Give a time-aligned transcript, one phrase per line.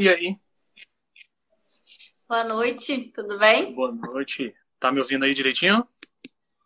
[0.00, 0.40] E aí?
[2.26, 3.74] Boa noite, tudo bem?
[3.74, 4.56] Boa noite.
[4.78, 5.86] Tá me ouvindo aí direitinho?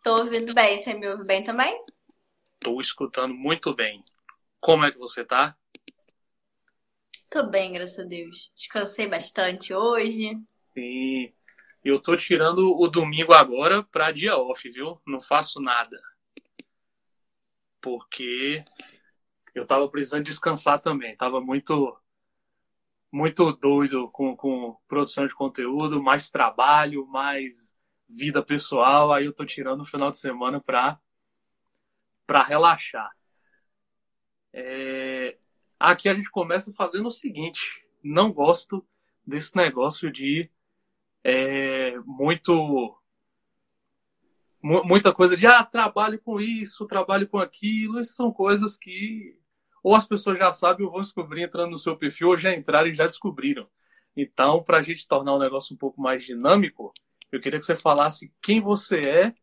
[0.01, 0.81] Tô ouvindo bem.
[0.81, 1.83] Você me ouve bem também?
[2.61, 4.01] Tô escutando muito bem.
[4.61, 5.53] Como é que você tá?
[7.29, 8.53] Tô bem, graças a Deus.
[8.55, 10.39] Descansei bastante hoje.
[10.73, 11.33] Sim.
[11.83, 15.01] Eu tô tirando o domingo agora pra dia off, viu?
[15.05, 16.01] Não faço nada.
[17.81, 18.63] Porque
[19.53, 21.17] eu tava precisando descansar também.
[21.17, 21.99] Tava muito
[23.15, 27.73] muito doido com, com produção de conteúdo, mais trabalho, mais
[28.09, 29.13] vida pessoal.
[29.13, 30.99] Aí eu tô tirando o final de semana pra,
[32.27, 33.09] pra relaxar.
[34.51, 35.37] É...
[35.79, 38.85] Aqui a gente começa fazendo o seguinte: não gosto
[39.25, 40.51] desse negócio de
[41.23, 42.99] é, muito
[44.61, 49.37] muita coisa de ah, trabalho com isso, trabalho com aquilo, isso são coisas que
[49.85, 52.87] ou as pessoas já sabem ou vão descobrir entrando no seu perfil, ou já entraram
[52.87, 53.69] e já descobriram.
[54.17, 56.91] Então, para a gente tornar o negócio um pouco mais dinâmico,
[57.31, 59.35] eu queria que você falasse quem você é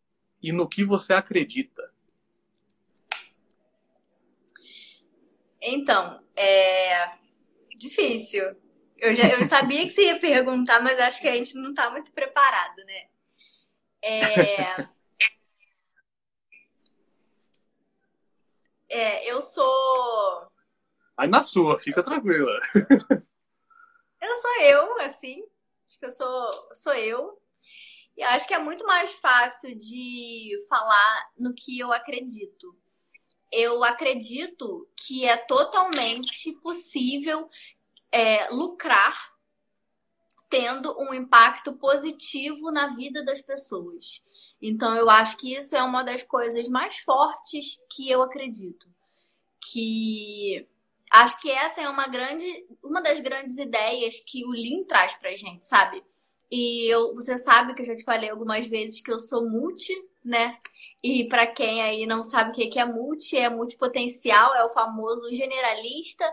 [0.42, 1.88] e no que você acredita.
[5.60, 7.12] Então, é
[7.78, 8.42] difícil.
[8.98, 11.88] Eu, já, eu sabia que você ia perguntar, mas acho que a gente não está
[11.88, 13.04] muito preparado, né?
[14.02, 14.88] É...
[18.92, 20.46] É, eu sou.
[21.16, 22.60] Aí na sua, fica tranquila.
[24.20, 25.42] eu sou eu, assim.
[25.86, 27.40] Acho que eu sou, sou eu.
[28.14, 32.76] E acho que é muito mais fácil de falar no que eu acredito.
[33.50, 37.48] Eu acredito que é totalmente possível
[38.10, 39.31] é, lucrar
[40.52, 44.22] tendo um impacto positivo na vida das pessoas.
[44.60, 48.86] Então eu acho que isso é uma das coisas mais fortes que eu acredito.
[49.72, 50.68] Que
[51.10, 55.34] acho que essa é uma grande, uma das grandes ideias que o Lean traz pra
[55.34, 56.04] gente, sabe?
[56.50, 59.94] E eu, você sabe que eu já te falei algumas vezes que eu sou multi,
[60.22, 60.58] né?
[61.02, 65.32] E para quem aí não sabe o que é multi, é multipotencial, é o famoso
[65.34, 66.30] generalista.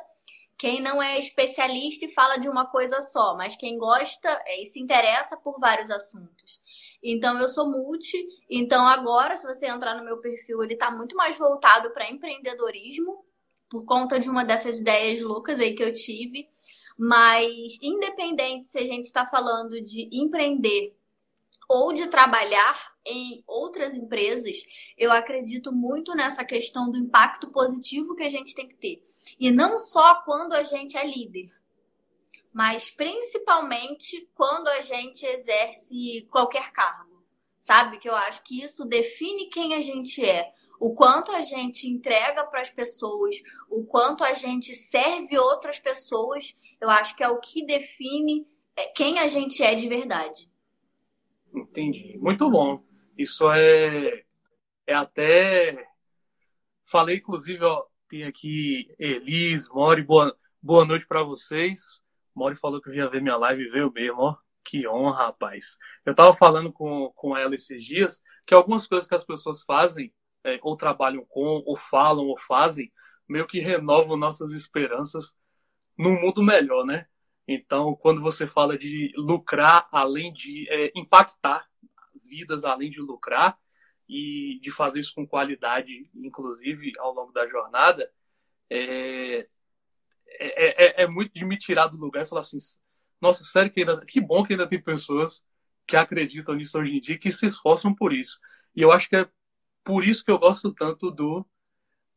[0.60, 4.66] Quem não é especialista e fala de uma coisa só, mas quem gosta é, e
[4.66, 6.60] se interessa por vários assuntos.
[7.02, 8.18] Então eu sou multi,
[8.50, 13.24] então agora se você entrar no meu perfil, ele está muito mais voltado para empreendedorismo
[13.70, 16.50] por conta de uma dessas ideias loucas aí que eu tive.
[16.98, 20.94] Mas independente se a gente está falando de empreender
[21.70, 24.58] ou de trabalhar em outras empresas,
[24.98, 29.09] eu acredito muito nessa questão do impacto positivo que a gente tem que ter.
[29.40, 31.50] E não só quando a gente é líder,
[32.52, 37.24] mas principalmente quando a gente exerce qualquer cargo.
[37.58, 37.98] Sabe?
[37.98, 40.52] Que eu acho que isso define quem a gente é.
[40.80, 43.36] O quanto a gente entrega para as pessoas,
[43.70, 48.86] o quanto a gente serve outras pessoas, eu acho que é o que define é,
[48.88, 50.50] quem a gente é de verdade.
[51.54, 52.18] Entendi.
[52.18, 52.82] Muito bom.
[53.18, 54.24] Isso é,
[54.88, 55.86] é até.
[56.86, 62.04] Falei, inclusive, ó, tem aqui Elis, Mori, boa, boa noite para vocês.
[62.36, 64.36] Mori falou que vinha ver minha live e veio mesmo, ó.
[64.64, 65.78] Que honra, rapaz.
[66.04, 70.12] Eu tava falando com, com ela esses dias que algumas coisas que as pessoas fazem,
[70.44, 72.92] é, ou trabalham com, ou falam, ou fazem,
[73.28, 75.36] meio que renovam nossas esperanças
[75.96, 77.06] num mundo melhor, né?
[77.48, 81.68] Então, quando você fala de lucrar além de é, impactar
[82.28, 83.58] vidas além de lucrar
[84.10, 88.12] e de fazer isso com qualidade, inclusive ao longo da jornada,
[88.68, 89.46] é,
[90.28, 92.58] é, é, é, muito de me tirar do lugar e falar assim:
[93.22, 95.46] nossa, sério que ainda, que bom que ainda tem pessoas
[95.86, 98.40] que acreditam nisso hoje em dia que se esforçam por isso.
[98.76, 99.30] E eu acho que é
[99.84, 101.46] por isso que eu gosto tanto do,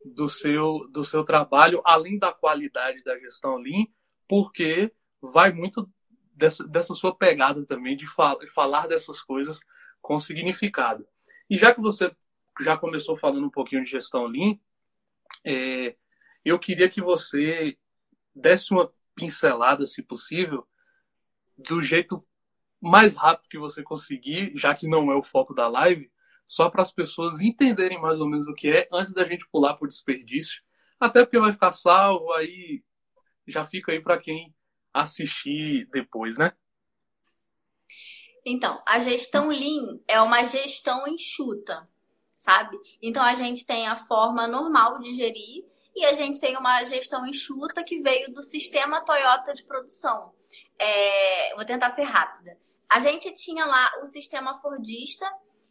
[0.04, 3.86] do, seu, do seu trabalho, além da qualidade da gestão Lean,
[4.28, 4.92] porque
[5.22, 5.91] vai muito
[6.34, 9.60] dessa, dessa sua pegada também de fal falar dessas coisas
[10.00, 11.06] com significado.
[11.52, 12.10] E já que você
[12.62, 14.58] já começou falando um pouquinho de gestão Lean,
[15.44, 15.94] é,
[16.42, 17.76] eu queria que você
[18.34, 20.66] desse uma pincelada, se possível,
[21.59, 22.27] do jeito
[22.80, 26.10] mais rápido que você conseguir, já que não é o foco da live,
[26.47, 29.74] só para as pessoas entenderem mais ou menos o que é, antes da gente pular
[29.74, 30.62] por desperdício.
[30.98, 32.82] Até porque vai ficar salvo, aí
[33.47, 34.54] já fica aí para quem
[34.91, 36.56] assistir depois, né?
[38.44, 41.89] Então, a gestão Lean é uma gestão enxuta,
[42.36, 42.77] sabe?
[43.00, 47.27] Então, a gente tem a forma normal de gerir e a gente tem uma gestão
[47.27, 50.33] enxuta que veio do sistema Toyota de produção.
[50.78, 52.59] É, vou tentar ser rápida.
[52.89, 55.30] A gente tinha lá o sistema Fordista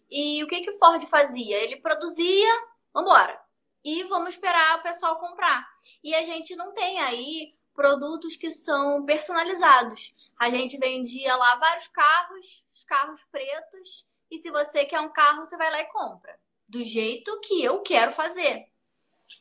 [0.10, 1.58] e o que, que o Ford fazia?
[1.58, 2.50] Ele produzia,
[2.94, 3.40] vambora,
[3.84, 5.68] e vamos esperar o pessoal comprar.
[6.04, 10.14] E a gente não tem aí produtos que são personalizados.
[10.38, 15.46] A gente vendia lá vários carros, os carros pretos, e se você quer um carro,
[15.46, 16.38] você vai lá e compra,
[16.68, 18.68] do jeito que eu quero fazer.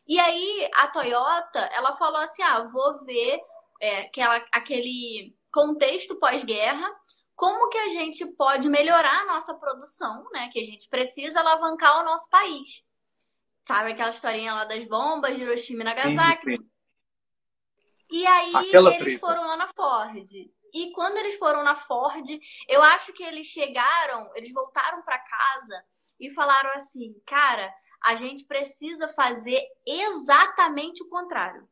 [0.07, 3.41] E aí a Toyota, ela falou assim: "Ah, vou ver
[3.81, 6.89] é, aquela, aquele contexto pós-guerra,
[7.35, 10.51] como que a gente pode melhorar a nossa produção, né?
[10.53, 12.85] Que a gente precisa alavancar o nosso país.
[13.63, 16.45] Sabe aquela historinha lá das bombas Hiroshima e Nagasaki?
[16.45, 16.71] Sim, sim.
[18.11, 19.21] E aí Aquela eles treta.
[19.21, 20.31] foram lá na Ford.
[20.73, 22.27] E quando eles foram na Ford,
[22.69, 25.85] eu acho que eles chegaram, eles voltaram para casa
[26.19, 27.73] e falaram assim: "Cara,
[28.03, 31.69] a gente precisa fazer exatamente o contrário".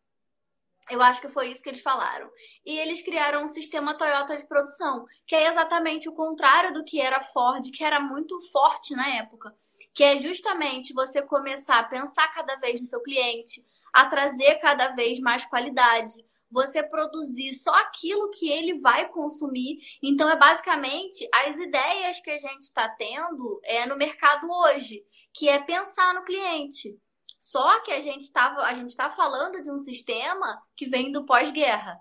[0.91, 2.31] Eu acho que foi isso que eles falaram.
[2.65, 7.01] E eles criaram um sistema Toyota de produção, que é exatamente o contrário do que
[7.01, 9.55] era Ford, que era muito forte na época.
[9.95, 13.63] Que é justamente você começar a pensar cada vez no seu cliente,
[13.93, 19.79] a trazer cada vez mais qualidade, você produzir só aquilo que ele vai consumir.
[20.03, 25.49] Então, é basicamente as ideias que a gente está tendo é, no mercado hoje, que
[25.49, 26.99] é pensar no cliente.
[27.39, 28.55] Só que a gente está
[28.97, 31.99] tá falando de um sistema que vem do pós-guerra.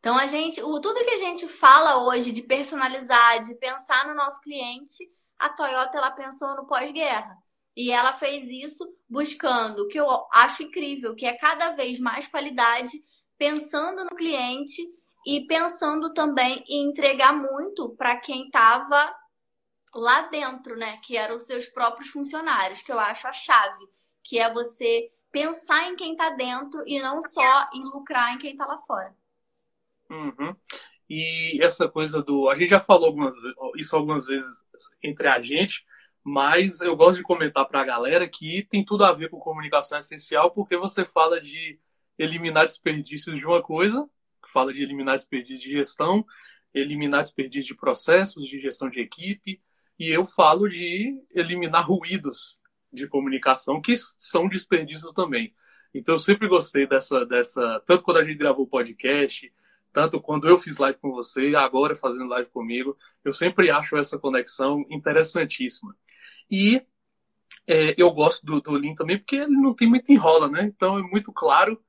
[0.00, 4.14] Então a gente, o, tudo que a gente fala hoje de personalizar, de pensar no
[4.14, 5.08] nosso cliente,
[5.38, 7.36] a Toyota ela pensou no pós-guerra.
[7.76, 12.28] E ela fez isso buscando o que eu acho incrível, que é cada vez mais
[12.28, 13.02] qualidade,
[13.38, 14.82] pensando no cliente
[15.26, 19.14] e pensando também em entregar muito para quem estava
[19.94, 20.98] lá dentro, né?
[20.98, 23.88] Que eram os seus próprios funcionários, que eu acho a chave
[24.24, 28.52] que é você pensar em quem está dentro e não só em lucrar em quem
[28.52, 29.14] está lá fora.
[30.10, 30.56] Uhum.
[31.08, 32.48] E essa coisa do.
[32.48, 33.36] A gente já falou algumas,
[33.76, 34.64] isso algumas vezes
[35.02, 35.84] entre a gente,
[36.22, 39.98] mas eu gosto de comentar para a galera que tem tudo a ver com comunicação
[39.98, 41.78] essencial, porque você fala de
[42.18, 44.08] eliminar desperdícios de uma coisa,
[44.52, 46.24] fala de eliminar desperdícios de gestão,
[46.72, 49.60] eliminar desperdícios de processos, de gestão de equipe,
[49.98, 52.60] e eu falo de eliminar ruídos
[52.92, 55.54] de comunicação que são desperdícios também.
[55.94, 59.52] Então eu sempre gostei dessa, dessa tanto quando a gente gravou o podcast,
[59.92, 64.18] tanto quando eu fiz live com você, agora fazendo live comigo, eu sempre acho essa
[64.18, 65.96] conexão interessantíssima.
[66.50, 66.82] E
[67.66, 70.64] é, eu gosto do, do Lean também porque ele não tem muito enrola, né?
[70.64, 71.80] Então é muito claro,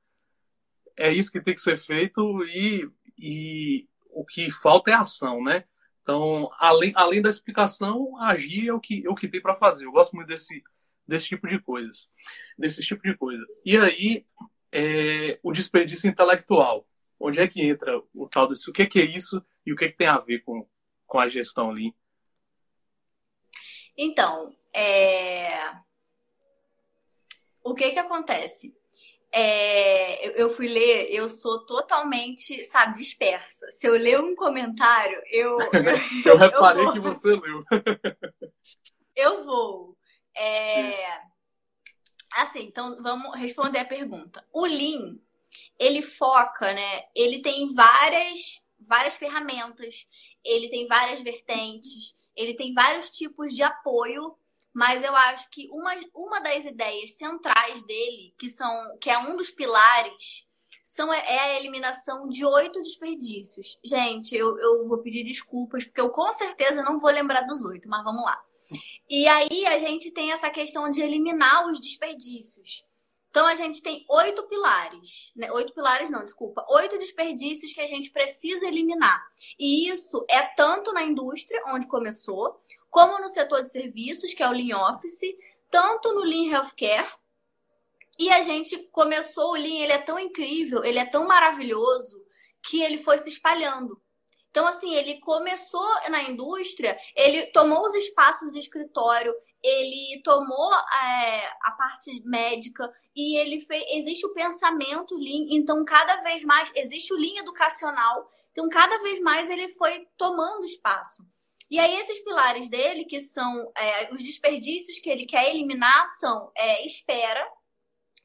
[0.96, 2.88] é isso que tem que ser feito e,
[3.18, 5.64] e o que falta é ação, né?
[6.02, 9.86] Então, além, além da explicação, agir é o que, é o que tem para fazer.
[9.86, 10.62] Eu gosto muito desse,
[11.06, 12.08] desse tipo de coisas,
[12.56, 13.44] desse tipo de coisa.
[13.64, 14.24] E aí,
[14.72, 16.86] é, o desperdício intelectual.
[17.18, 18.68] Onde é que entra o tal desse?
[18.68, 20.68] O que é, que é isso e o que, é que tem a ver com,
[21.06, 21.94] com a gestão ali?
[23.96, 25.72] Então, é...
[27.64, 28.76] o que que acontece?
[29.38, 33.70] É, eu fui ler, eu sou totalmente, sabe, dispersa.
[33.70, 35.58] Se eu ler um comentário, eu.
[36.24, 37.62] Eu, eu reparei eu que você leu.
[39.14, 39.94] eu vou.
[40.34, 41.20] É...
[42.32, 44.42] Assim, então vamos responder a pergunta.
[44.54, 45.18] O Lean,
[45.78, 47.02] ele foca, né?
[47.14, 50.06] Ele tem várias, várias ferramentas,
[50.42, 54.34] ele tem várias vertentes, ele tem vários tipos de apoio,
[54.76, 59.34] mas eu acho que uma, uma das ideias centrais dele, que são que é um
[59.34, 60.46] dos pilares,
[60.82, 63.78] são, é a eliminação de oito desperdícios.
[63.82, 67.88] Gente, eu, eu vou pedir desculpas, porque eu com certeza não vou lembrar dos oito,
[67.88, 68.38] mas vamos lá.
[69.08, 72.84] E aí a gente tem essa questão de eliminar os desperdícios.
[73.30, 75.50] Então a gente tem oito pilares, né?
[75.52, 79.22] oito pilares não, desculpa, oito desperdícios que a gente precisa eliminar.
[79.58, 82.60] E isso é tanto na indústria, onde começou,
[82.96, 85.36] como no setor de serviços, que é o Lean Office,
[85.70, 87.06] tanto no Lean Healthcare.
[88.18, 92.18] E a gente começou o Lean, ele é tão incrível, ele é tão maravilhoso,
[92.62, 94.00] que ele foi se espalhando.
[94.48, 101.46] Então, assim, ele começou na indústria, ele tomou os espaços do escritório, ele tomou é,
[101.64, 103.84] a parte médica e ele fez.
[103.90, 109.20] Existe o pensamento Lean, então cada vez mais existe o Lean educacional, então cada vez
[109.20, 111.35] mais ele foi tomando espaço.
[111.70, 116.50] E aí, esses pilares dele, que são é, os desperdícios que ele quer eliminar, são
[116.56, 117.44] é, espera,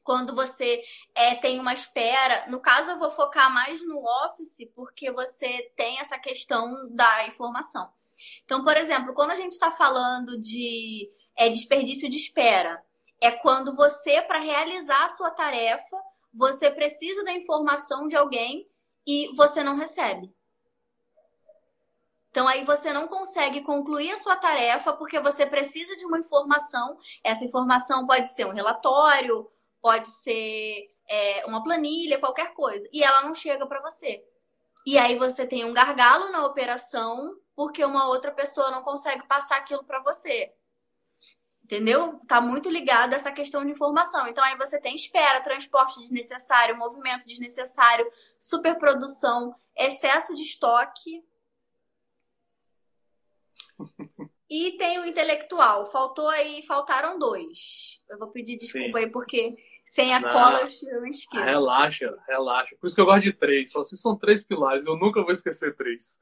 [0.02, 0.82] quando você
[1.14, 2.46] é, tem uma espera.
[2.48, 7.90] No caso, eu vou focar mais no Office, porque você tem essa questão da informação.
[8.44, 12.82] Então, por exemplo, quando a gente está falando de é, desperdício de espera,
[13.20, 15.96] é quando você, para realizar a sua tarefa,
[16.32, 18.66] você precisa da informação de alguém
[19.06, 20.32] e você não recebe.
[22.32, 26.98] Então aí você não consegue concluir a sua tarefa porque você precisa de uma informação.
[27.22, 29.46] Essa informação pode ser um relatório,
[29.82, 34.24] pode ser é, uma planilha, qualquer coisa, e ela não chega para você.
[34.86, 39.58] E aí você tem um gargalo na operação porque uma outra pessoa não consegue passar
[39.58, 40.50] aquilo para você.
[41.62, 42.18] Entendeu?
[42.26, 44.26] Tá muito ligado a essa questão de informação.
[44.26, 48.10] Então aí você tem espera, transporte desnecessário, movimento desnecessário,
[48.40, 51.22] superprodução, excesso de estoque.
[54.50, 55.86] E tem o intelectual.
[55.86, 58.02] Faltou aí, faltaram dois.
[58.10, 59.04] Eu vou pedir desculpa Sim.
[59.04, 61.44] aí porque sem a não, cola eu não esqueço.
[61.44, 62.76] Relaxa, relaxa.
[62.80, 63.72] Por isso que eu gosto de três.
[63.72, 66.20] Vocês são três pilares, eu nunca vou esquecer três.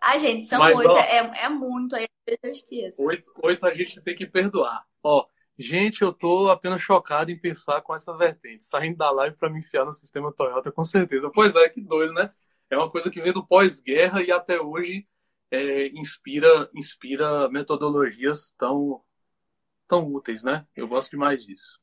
[0.00, 0.90] Ah, gente, são Mas, oito.
[0.90, 3.00] Ó, é, é muito, aí eu esqueço.
[3.04, 4.84] Oito, oito a gente tem que perdoar.
[5.02, 8.64] Ó, gente, eu tô apenas chocado em pensar com essa vertente.
[8.64, 11.30] Saindo da live para me enfiar no sistema Toyota, com certeza.
[11.32, 12.32] Pois é, que doido, né?
[12.68, 15.06] É uma coisa que vem do pós-guerra e até hoje
[15.52, 19.04] é, inspira, inspira metodologias tão,
[19.86, 20.66] tão úteis, né?
[20.74, 21.78] Eu gosto demais disso.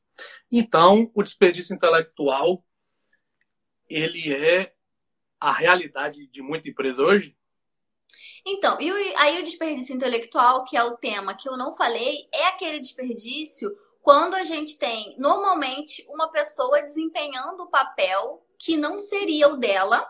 [0.50, 2.64] Então, o desperdício intelectual,
[3.88, 4.74] ele é
[5.38, 7.36] a realidade de muita empresa hoje?
[8.44, 12.48] Então, e aí o desperdício intelectual, que é o tema que eu não falei, é
[12.48, 13.70] aquele desperdício
[14.02, 20.06] quando a gente tem, normalmente, uma pessoa desempenhando o papel que não seria o dela,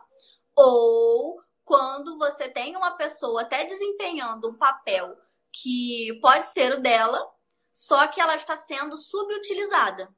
[0.56, 5.16] ou quando você tem uma pessoa até desempenhando um papel
[5.52, 7.24] que pode ser o dela,
[7.70, 10.12] só que ela está sendo subutilizada.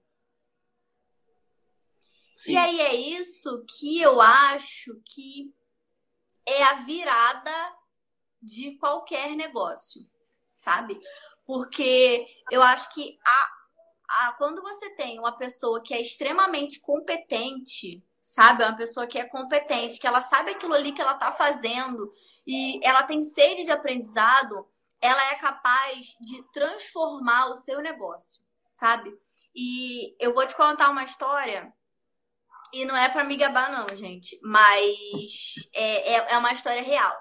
[2.35, 2.53] Sim.
[2.53, 5.55] E aí é isso que eu acho que
[6.47, 7.77] é a virada
[8.41, 10.01] de qualquer negócio,
[10.55, 10.99] sabe?
[11.45, 13.51] Porque eu acho que a,
[14.09, 18.63] a, quando você tem uma pessoa que é extremamente competente, sabe?
[18.63, 22.13] Uma pessoa que é competente, que ela sabe aquilo ali que ela está fazendo
[22.47, 24.67] e ela tem sede de aprendizado,
[25.01, 28.41] ela é capaz de transformar o seu negócio,
[28.73, 29.13] sabe?
[29.55, 31.73] E eu vou te contar uma história,
[32.73, 37.15] e não é para me gabar, não, gente, mas é, é, é uma história real.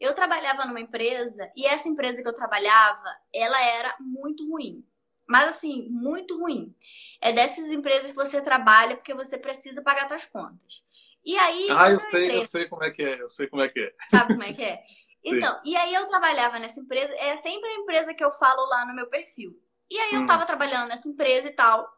[0.00, 4.84] Eu trabalhava numa empresa, e essa empresa que eu trabalhava, ela era muito ruim.
[5.26, 6.74] Mas assim, muito ruim
[7.20, 10.84] é dessas empresas que você trabalha porque você precisa pagar suas contas.
[11.24, 11.68] E aí.
[11.70, 12.38] Ah, eu sei, entrei...
[12.38, 13.94] eu sei como é que é, eu sei como é que é.
[14.10, 14.82] Sabe como é que é?
[15.26, 15.70] Então, Sim.
[15.70, 18.94] e aí eu trabalhava nessa empresa, é sempre a empresa que eu falo lá no
[18.94, 19.58] meu perfil.
[19.90, 20.26] E aí eu hum.
[20.26, 21.90] tava trabalhando nessa empresa e tal.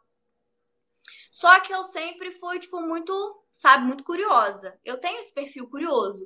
[1.28, 3.12] Só que eu sempre fui, tipo, muito,
[3.50, 4.78] sabe, muito curiosa.
[4.84, 6.24] Eu tenho esse perfil curioso.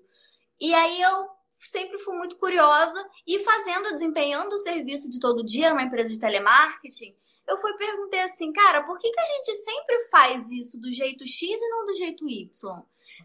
[0.61, 1.31] E aí eu
[1.69, 6.19] sempre fui muito curiosa e fazendo, desempenhando o serviço de todo dia numa empresa de
[6.19, 7.15] telemarketing,
[7.47, 11.27] eu fui perguntei assim, cara, por que, que a gente sempre faz isso do jeito
[11.27, 12.49] X e não do jeito Y?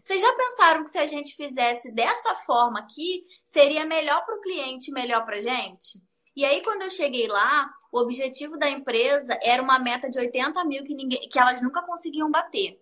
[0.02, 4.40] Vocês já pensaram que se a gente fizesse dessa forma aqui, seria melhor para o
[4.40, 6.02] cliente, melhor para a gente?
[6.34, 10.62] E aí, quando eu cheguei lá, o objetivo da empresa era uma meta de 80
[10.64, 12.78] mil que, ninguém, que elas nunca conseguiam bater.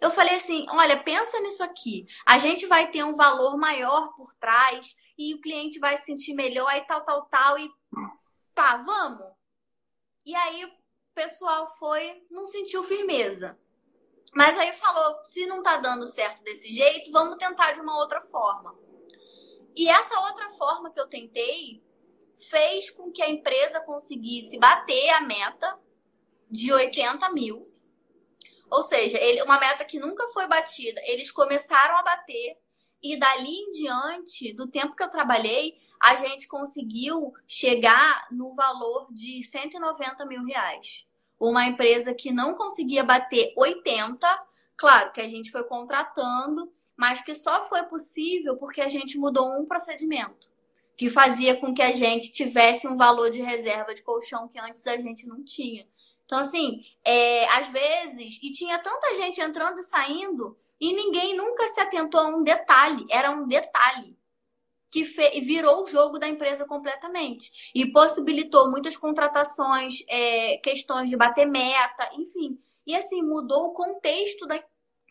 [0.00, 2.06] Eu falei assim: olha, pensa nisso aqui.
[2.26, 6.34] A gente vai ter um valor maior por trás e o cliente vai se sentir
[6.34, 7.58] melhor e tal, tal, tal.
[7.58, 7.70] E
[8.54, 9.32] pá, vamos.
[10.24, 10.72] E aí o
[11.14, 13.58] pessoal foi, não sentiu firmeza.
[14.34, 18.20] Mas aí falou: se não tá dando certo desse jeito, vamos tentar de uma outra
[18.22, 18.76] forma.
[19.74, 21.82] E essa outra forma que eu tentei
[22.50, 25.78] fez com que a empresa conseguisse bater a meta
[26.50, 27.71] de 80 mil.
[28.72, 30.98] Ou seja, ele, uma meta que nunca foi batida.
[31.04, 32.56] Eles começaram a bater
[33.02, 39.08] e dali em diante, do tempo que eu trabalhei, a gente conseguiu chegar no valor
[39.12, 41.06] de 190 mil reais.
[41.38, 44.26] Uma empresa que não conseguia bater 80,
[44.74, 49.60] claro que a gente foi contratando, mas que só foi possível porque a gente mudou
[49.60, 50.50] um procedimento
[50.96, 54.86] que fazia com que a gente tivesse um valor de reserva de colchão que antes
[54.86, 55.86] a gente não tinha.
[56.32, 61.68] Então, assim, é, às vezes, e tinha tanta gente entrando e saindo, e ninguém nunca
[61.68, 64.16] se atentou a um detalhe, era um detalhe
[64.90, 65.04] que
[65.42, 72.08] virou o jogo da empresa completamente e possibilitou muitas contratações, é, questões de bater meta,
[72.14, 72.58] enfim.
[72.86, 74.58] E assim, mudou o contexto da,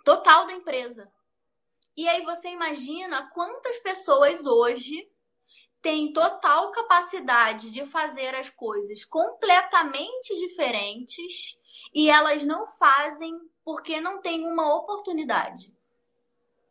[0.03, 1.07] total da empresa.
[1.95, 5.07] E aí você imagina quantas pessoas hoje
[5.81, 11.57] têm total capacidade de fazer as coisas completamente diferentes
[11.93, 15.73] e elas não fazem porque não têm uma oportunidade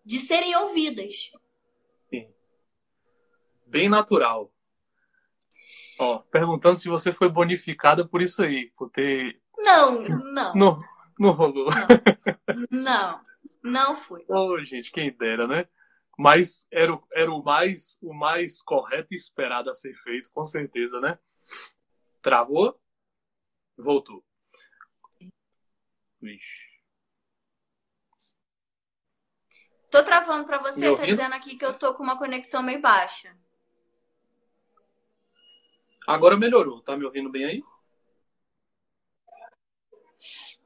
[0.04, 1.30] de serem ouvidas
[3.70, 4.52] bem natural.
[5.98, 9.40] Ó, perguntando se você foi bonificada por isso aí, por ter.
[9.58, 10.02] Não,
[10.34, 10.54] não.
[10.54, 10.82] Não,
[11.18, 11.68] não rolou.
[12.70, 13.20] Não,
[13.62, 14.24] não, não fui.
[14.28, 15.68] Oh, gente, quem dera, né?
[16.22, 21.00] Mas era, era o, mais, o mais correto e esperado a ser feito, com certeza,
[21.00, 21.18] né?
[22.20, 22.78] Travou?
[23.74, 24.22] Voltou.
[26.20, 26.68] Vixe.
[29.90, 33.34] Tô travando para você, tá dizendo aqui que eu tô com uma conexão meio baixa.
[36.06, 37.64] Agora melhorou, tá me ouvindo bem aí?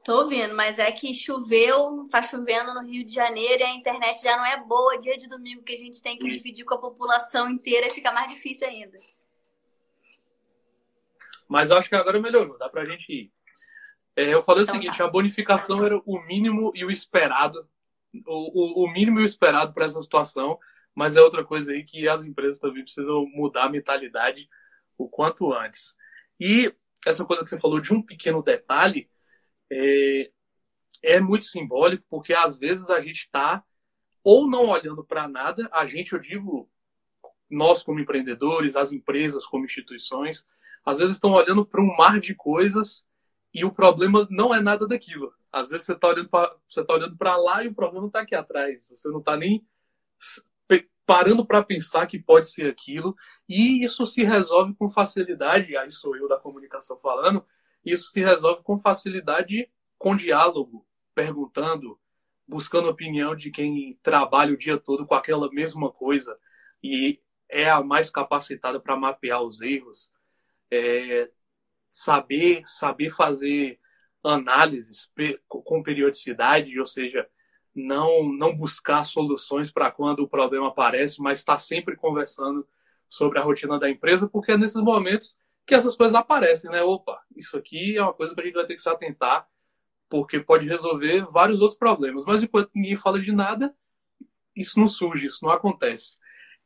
[0.05, 4.21] Tô ouvindo, mas é que choveu, tá chovendo no Rio de Janeiro e a internet
[4.21, 4.99] já não é boa.
[4.99, 8.31] Dia de domingo que a gente tem que dividir com a população inteira fica mais
[8.31, 8.99] difícil ainda.
[11.49, 13.31] Mas acho que agora melhorou, dá pra gente ir.
[14.15, 15.05] É, eu falei então, o seguinte: tá.
[15.05, 17.67] a bonificação era o mínimo e o esperado
[18.27, 20.59] o, o, mínimo e o esperado para essa situação,
[20.93, 24.47] mas é outra coisa aí que as empresas também precisam mudar a mentalidade
[24.99, 25.95] o quanto antes.
[26.39, 26.71] E
[27.03, 29.09] essa coisa que você falou de um pequeno detalhe
[29.75, 30.31] é,
[31.03, 33.63] é muito simbólico, porque às vezes a gente está
[34.23, 36.69] ou não olhando para nada, a gente, eu digo,
[37.49, 40.45] nós como empreendedores, as empresas como instituições,
[40.83, 43.05] às vezes estão olhando para um mar de coisas
[43.53, 45.33] e o problema não é nada daquilo.
[45.51, 46.07] Às vezes você está
[46.93, 48.89] olhando para tá lá e o problema está aqui atrás.
[48.89, 49.65] Você não está nem
[51.05, 53.15] parando para pensar que pode ser aquilo.
[53.47, 55.77] E isso se resolve com facilidade.
[55.77, 57.45] Aí sou eu da comunicação falando.
[57.85, 61.99] Isso se resolve com facilidade, com diálogo, perguntando,
[62.47, 66.37] buscando opinião de quem trabalha o dia todo com aquela mesma coisa
[66.83, 70.11] e é a mais capacitada para mapear os erros.
[70.71, 71.29] É,
[71.89, 73.79] saber saber fazer
[74.23, 75.11] análises
[75.47, 77.29] com periodicidade, ou seja,
[77.73, 82.67] não, não buscar soluções para quando o problema aparece, mas estar tá sempre conversando
[83.07, 86.83] sobre a rotina da empresa, porque nesses momentos que essas coisas aparecem, né?
[86.83, 89.47] Opa, isso aqui é uma coisa que a gente vai ter que se atentar,
[90.07, 92.23] porque pode resolver vários outros problemas.
[92.25, 93.75] Mas enquanto ninguém fala de nada,
[94.55, 96.17] isso não surge, isso não acontece.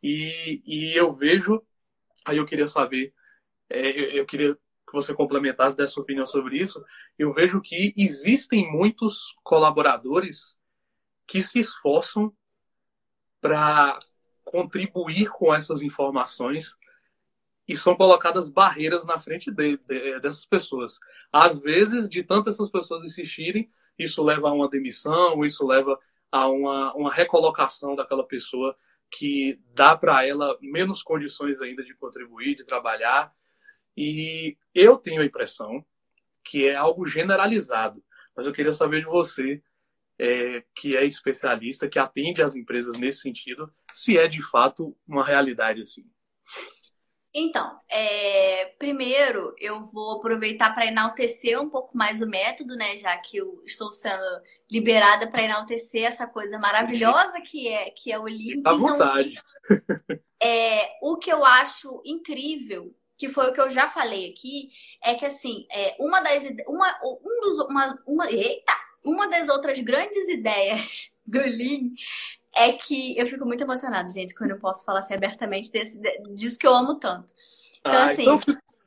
[0.04, 1.62] E, e eu vejo,
[2.26, 3.14] aí eu queria saber,
[3.70, 6.84] é, eu queria que você complementasse dessa opinião sobre isso,
[7.18, 10.58] eu vejo que existem muitos colaboradores
[11.28, 12.34] que se esforçam
[13.40, 13.98] para
[14.44, 16.76] contribuir com essas informações
[17.70, 21.00] e são colocadas barreiras na frente de, de, dessas pessoas.
[21.32, 26.00] Às vezes, de tantas essas pessoas insistirem, isso leva a uma demissão, isso leva
[26.32, 28.76] a uma, uma recolocação daquela pessoa
[29.12, 33.32] que dá para ela menos condições ainda de contribuir, de trabalhar.
[33.96, 35.86] E eu tenho a impressão
[36.44, 38.04] que é algo generalizado,
[38.36, 39.62] mas eu queria saber de você,
[40.18, 45.24] é, que é especialista, que atende as empresas nesse sentido, se é de fato uma
[45.24, 46.10] realidade assim.
[47.34, 52.98] Então, é, primeiro eu vou aproveitar para enaltecer um pouco mais o método, né?
[52.98, 54.24] Já que eu estou sendo
[54.70, 58.68] liberada para enaltecer essa coisa maravilhosa que é que é o livro.
[58.68, 59.42] À então, vontade.
[60.42, 64.70] É, o que eu acho incrível que foi o que eu já falei aqui,
[65.04, 68.72] é que assim, é, uma das uma, um dos, uma, uma, eita,
[69.04, 71.92] uma das outras grandes ideias do Lean
[72.56, 76.00] é que eu fico muito emocionada, gente, quando eu posso falar assim abertamente desse,
[76.34, 77.34] disso que eu amo tanto.
[77.80, 78.24] Então, ah, assim.
[78.24, 78.40] Então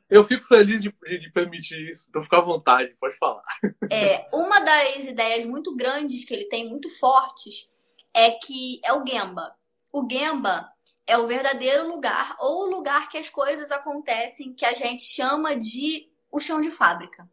[0.09, 3.43] eu fico feliz de, de, permitir isso, então fica à vontade, pode falar.
[3.89, 7.67] É, uma das ideias muito grandes que ele tem, muito fortes,
[8.13, 9.55] é que é o Gemba.
[9.91, 10.69] O Gemba
[11.07, 15.55] é o verdadeiro lugar ou o lugar que as coisas acontecem que a gente chama
[15.55, 17.27] de o chão de fábrica.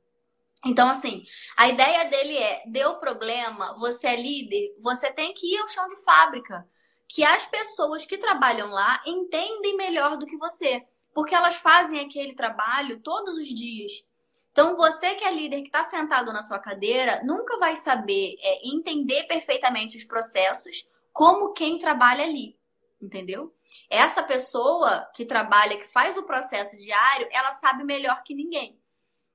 [0.64, 1.24] Então, assim,
[1.56, 5.88] a ideia dele é: deu problema, você é líder, você tem que ir ao chão
[5.88, 6.68] de fábrica.
[7.08, 12.34] Que as pessoas que trabalham lá entendem melhor do que você, porque elas fazem aquele
[12.34, 14.04] trabalho todos os dias.
[14.52, 18.68] Então, você que é líder, que está sentado na sua cadeira, nunca vai saber é,
[18.68, 22.56] entender perfeitamente os processos como quem trabalha ali,
[23.00, 23.54] entendeu?
[23.88, 28.79] Essa pessoa que trabalha, que faz o processo diário, ela sabe melhor que ninguém.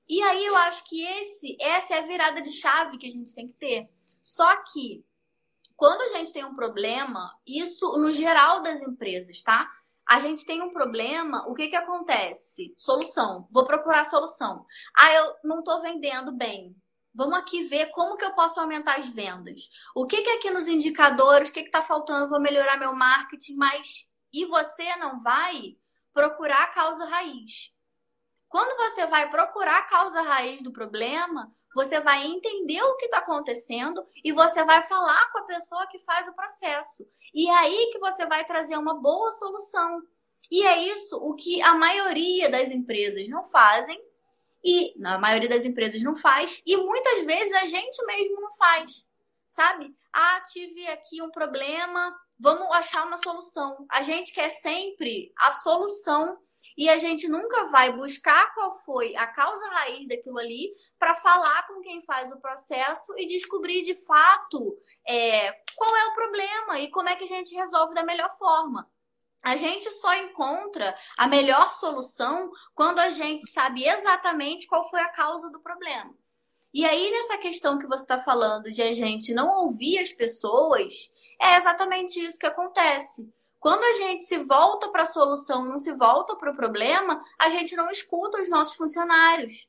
[0.08, 3.34] E aí eu acho que esse, essa é a virada de chave que a gente
[3.34, 3.88] tem que ter.
[4.22, 5.04] Só que
[5.76, 9.70] quando a gente tem um problema, isso no geral das empresas, tá?
[10.08, 12.72] A gente tem um problema, o que que acontece?
[12.76, 13.46] Solução.
[13.50, 14.64] Vou procurar solução.
[14.96, 16.76] Ah, eu não estou vendendo bem.
[17.12, 19.68] Vamos aqui ver como que eu posso aumentar as vendas.
[19.94, 22.28] O que que aqui nos indicadores, o que que tá faltando?
[22.28, 25.76] Vou melhorar meu marketing, mas e você não vai
[26.12, 27.74] procurar a causa raiz.
[28.48, 33.18] Quando você vai procurar a causa raiz do problema, você vai entender o que está
[33.18, 37.06] acontecendo e você vai falar com a pessoa que faz o processo.
[37.34, 40.02] E é aí que você vai trazer uma boa solução.
[40.50, 44.00] E é isso o que a maioria das empresas não fazem
[44.64, 49.06] e na maioria das empresas não faz e muitas vezes a gente mesmo não faz,
[49.46, 49.94] sabe?
[50.12, 53.86] Ah, tive aqui um problema, vamos achar uma solução.
[53.90, 56.38] A gente quer sempre a solução
[56.76, 61.66] e a gente nunca vai buscar qual foi a causa raiz daquilo ali para falar
[61.66, 66.90] com quem faz o processo e descobrir de fato é, qual é o problema e
[66.90, 68.90] como é que a gente resolve da melhor forma.
[69.42, 75.08] A gente só encontra a melhor solução quando a gente sabe exatamente qual foi a
[75.08, 76.12] causa do problema.
[76.74, 81.10] E aí, nessa questão que você está falando de a gente não ouvir as pessoas,
[81.40, 83.32] é exatamente isso que acontece.
[83.66, 87.48] Quando a gente se volta para a solução, não se volta para o problema, a
[87.48, 89.68] gente não escuta os nossos funcionários.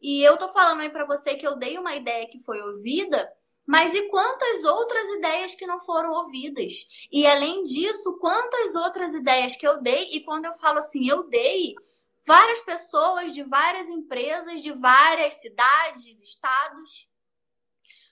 [0.00, 3.28] E eu tô falando aí para você que eu dei uma ideia que foi ouvida,
[3.66, 6.86] mas e quantas outras ideias que não foram ouvidas?
[7.10, 10.10] E além disso, quantas outras ideias que eu dei?
[10.12, 11.74] E quando eu falo assim, eu dei,
[12.24, 17.08] várias pessoas de várias empresas, de várias cidades, estados.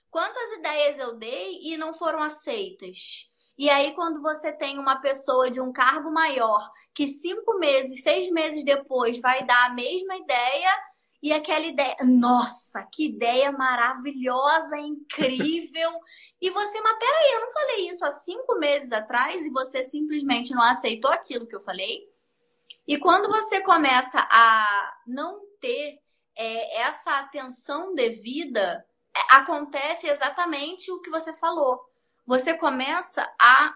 [0.09, 3.30] Quantas ideias eu dei e não foram aceitas?
[3.61, 8.27] E aí, quando você tem uma pessoa de um cargo maior que cinco meses, seis
[8.31, 10.67] meses depois vai dar a mesma ideia
[11.21, 15.91] e aquela ideia, nossa, que ideia maravilhosa, incrível.
[16.41, 20.55] e você, mas peraí, eu não falei isso há cinco meses atrás e você simplesmente
[20.55, 22.09] não aceitou aquilo que eu falei?
[22.87, 25.99] E quando você começa a não ter
[26.35, 28.83] é, essa atenção devida,
[29.15, 31.90] é, acontece exatamente o que você falou
[32.25, 33.75] você começa a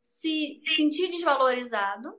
[0.00, 2.14] se sentir desvalorizado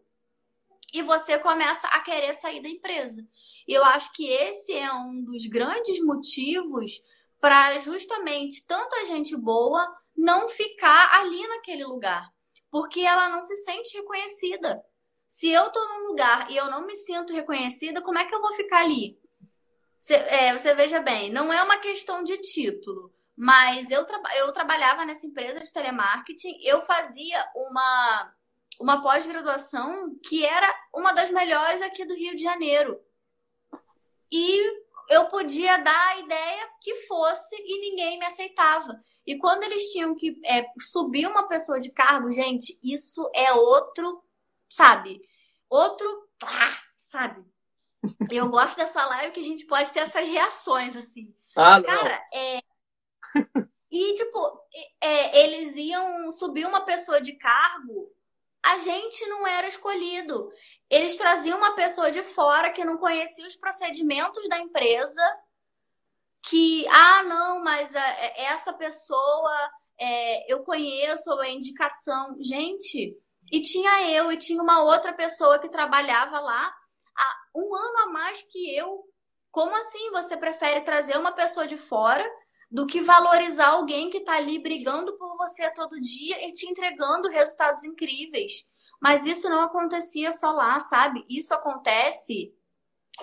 [0.94, 3.28] e você começa a querer sair da empresa.
[3.68, 7.02] E eu acho que esse é um dos grandes motivos
[7.40, 9.86] para justamente tanta gente boa
[10.16, 12.32] não ficar ali naquele lugar,
[12.72, 14.82] porque ela não se sente reconhecida.
[15.28, 18.42] Se eu estou num lugar e eu não me sinto reconhecida, como é que eu
[18.42, 19.20] vou ficar ali?
[20.00, 23.14] Você, é, você veja bem, não é uma questão de título.
[23.36, 28.34] Mas eu, tra eu trabalhava nessa empresa de telemarketing, eu fazia uma,
[28.80, 33.00] uma pós-graduação que era uma das melhores aqui do Rio de Janeiro.
[34.32, 39.00] E eu podia dar a ideia que fosse e ninguém me aceitava.
[39.26, 44.24] E quando eles tinham que é, subir uma pessoa de cargo, gente, isso é outro,
[44.70, 45.22] sabe?
[45.70, 46.08] Outro,
[47.04, 47.44] sabe?
[48.30, 51.34] Eu gosto dessa live que a gente pode ter essas reações, assim.
[51.56, 52.62] Ah, Cara, é,
[53.92, 54.60] e, tipo,
[55.02, 58.12] é, eles iam subir uma pessoa de cargo,
[58.64, 60.52] a gente não era escolhido.
[60.90, 65.22] Eles traziam uma pessoa de fora que não conhecia os procedimentos da empresa,
[66.42, 72.36] que, ah, não, mas é, é, essa pessoa é, eu conheço, a indicação.
[72.42, 73.16] Gente,
[73.52, 76.74] e tinha eu, e tinha uma outra pessoa que trabalhava lá
[77.16, 79.04] há um ano a mais que eu.
[79.52, 82.26] Como assim você prefere trazer uma pessoa de fora
[82.76, 87.30] do que valorizar alguém que está ali brigando por você todo dia e te entregando
[87.30, 88.66] resultados incríveis.
[89.02, 91.24] Mas isso não acontecia só lá, sabe?
[91.30, 92.54] Isso acontece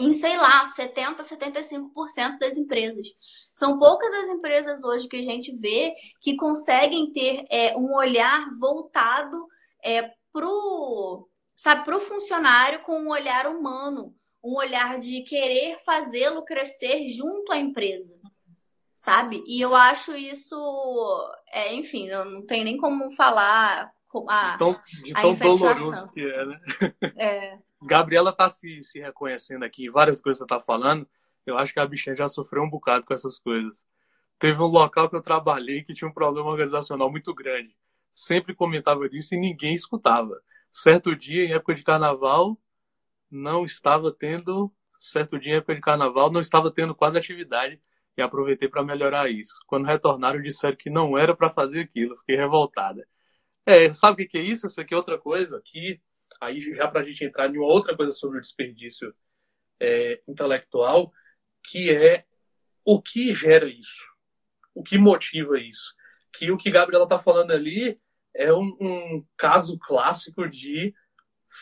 [0.00, 3.08] em, sei lá, 70%, 75% das empresas.
[3.52, 8.48] São poucas as empresas hoje que a gente vê que conseguem ter é, um olhar
[8.58, 9.36] voltado
[9.84, 11.28] é, pro
[12.00, 18.18] funcionário com um olhar humano, um olhar de querer fazê-lo crescer junto à empresa
[19.02, 19.42] sabe?
[19.48, 20.54] E eu acho isso,
[21.52, 23.90] é, enfim, eu não tem nem como falar
[24.28, 26.60] a, de tão, de tão doloroso que é, né?
[27.16, 27.58] É.
[27.82, 31.04] Gabriela tá se, se reconhecendo aqui, várias coisas que você tá falando.
[31.44, 33.84] Eu acho que a bichinha já sofreu um bocado com essas coisas.
[34.38, 37.76] Teve um local que eu trabalhei que tinha um problema organizacional muito grande.
[38.08, 40.40] Sempre comentava disso e ninguém escutava.
[40.70, 42.56] Certo dia, em época de carnaval,
[43.28, 44.72] não estava tendo.
[44.96, 47.80] Certo dia, em época de carnaval, não estava tendo quase atividade
[48.16, 49.58] e aproveitei para melhorar isso.
[49.66, 52.16] Quando retornaram, disseram que não era para fazer aquilo.
[52.16, 53.06] Fiquei revoltada.
[53.64, 54.66] É, sabe o que é isso?
[54.66, 56.00] Isso aqui é outra coisa que
[56.40, 59.14] aí já para a gente entrar em uma outra coisa sobre o desperdício
[59.80, 61.12] é, intelectual,
[61.62, 62.24] que é
[62.84, 64.04] o que gera isso,
[64.74, 65.94] o que motiva isso.
[66.32, 68.00] Que o que Gabriela está falando ali
[68.34, 70.94] é um, um, caso clássico de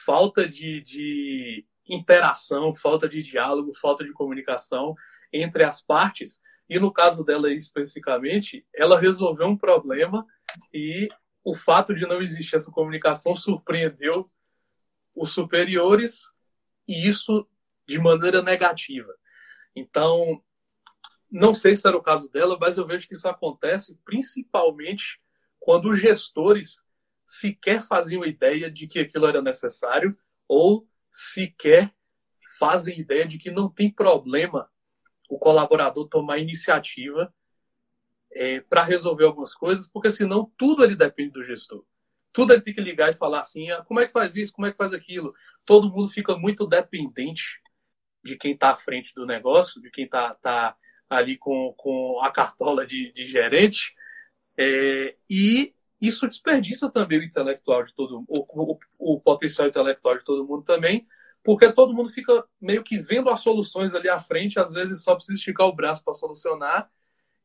[0.04, 4.94] falta de, de interação, falta de diálogo, falta de comunicação
[5.32, 6.40] entre as partes.
[6.68, 10.26] E no caso dela especificamente, ela resolveu um problema
[10.72, 11.08] e
[11.42, 14.30] o fato de não existir essa comunicação surpreendeu
[15.14, 16.22] os superiores
[16.86, 17.46] e isso
[17.86, 19.12] de maneira negativa.
[19.74, 20.42] Então,
[21.30, 25.20] não sei se era o caso dela, mas eu vejo que isso acontece principalmente
[25.58, 26.82] quando os gestores
[27.26, 30.16] sequer faziam ideia de que aquilo era necessário
[30.48, 31.92] ou sequer
[32.58, 34.69] fazem ideia de que não tem problema
[35.30, 37.32] o colaborador tomar iniciativa
[38.32, 41.84] é, para resolver algumas coisas, porque senão tudo ele depende do gestor.
[42.32, 44.66] tudo ele tem que ligar e falar assim, ah, como é que faz isso, como
[44.66, 45.32] é que faz aquilo.
[45.64, 47.60] Todo mundo fica muito dependente
[48.22, 50.76] de quem está à frente do negócio, de quem está tá
[51.08, 53.94] ali com, com a cartola de, de gerente,
[54.56, 60.24] é, e isso desperdiça também o intelectual de todo o, o, o potencial intelectual de
[60.24, 61.06] todo mundo também,
[61.42, 65.14] porque todo mundo fica meio que vendo as soluções ali à frente, às vezes só
[65.14, 66.90] precisa esticar o braço para solucionar,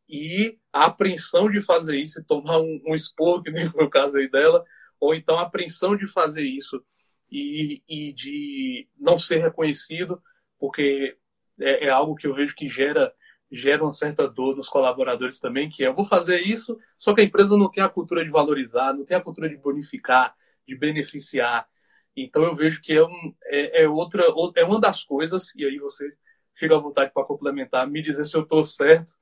[0.07, 3.89] e a apreensão de fazer isso e tomar um, um expor, que nem foi o
[3.89, 4.63] caso aí dela,
[4.99, 6.83] ou então a apreensão de fazer isso
[7.31, 10.21] e, e de não ser reconhecido,
[10.59, 11.17] porque
[11.59, 13.13] é, é, algo que eu vejo que gera,
[13.51, 17.21] gera uma certa dor nos colaboradores também, que é, eu vou fazer isso, só que
[17.21, 20.35] a empresa não tem a cultura de valorizar, não tem a cultura de bonificar,
[20.67, 21.67] de beneficiar.
[22.15, 24.23] Então eu vejo que é, um, é, é outra,
[24.55, 26.15] é uma das coisas, e aí você
[26.53, 29.13] fica à vontade para complementar, me dizer se eu estou certo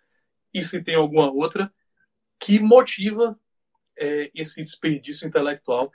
[0.54, 1.74] e se tem alguma outra,
[2.40, 3.40] que motiva
[3.98, 5.92] é, esse desperdício intelectual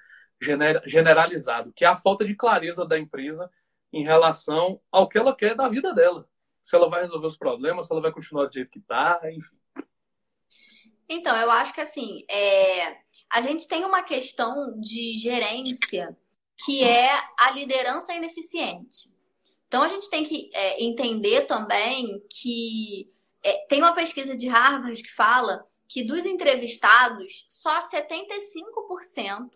[0.87, 3.51] generalizado, que é a falta de clareza da empresa
[3.93, 6.29] em relação ao que ela quer da vida dela.
[6.61, 9.57] Se ela vai resolver os problemas, se ela vai continuar do jeito que está, enfim.
[11.09, 12.99] Então, eu acho que assim, é...
[13.31, 16.17] a gente tem uma questão de gerência
[16.65, 19.11] que é a liderança ineficiente.
[19.67, 23.11] Então, a gente tem que é, entender também que
[23.43, 29.51] é, tem uma pesquisa de Harvard que fala que dos entrevistados, só 75%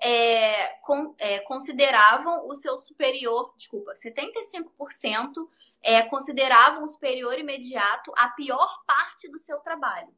[0.00, 5.48] é, com, é, consideravam o seu superior, desculpa, 75%
[5.82, 10.14] é, consideravam o superior imediato a pior parte do seu trabalho.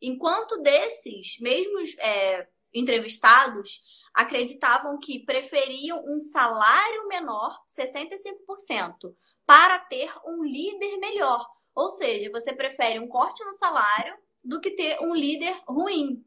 [0.00, 3.82] Enquanto desses mesmos é, entrevistados
[4.16, 11.46] acreditavam que preferiam um salário menor, 65%, para ter um líder melhor.
[11.74, 16.24] Ou seja, você prefere um corte no salário do que ter um líder ruim.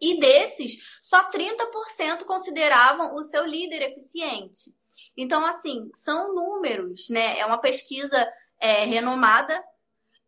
[0.00, 4.72] E desses, só 30% consideravam o seu líder eficiente.
[5.16, 7.36] Então, assim, são números, né?
[7.36, 9.62] É uma pesquisa é, renomada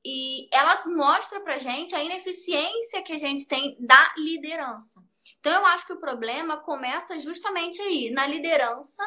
[0.05, 5.01] e ela mostra pra gente a ineficiência que a gente tem da liderança.
[5.41, 9.03] Então, eu acho que o problema começa justamente aí, na liderança,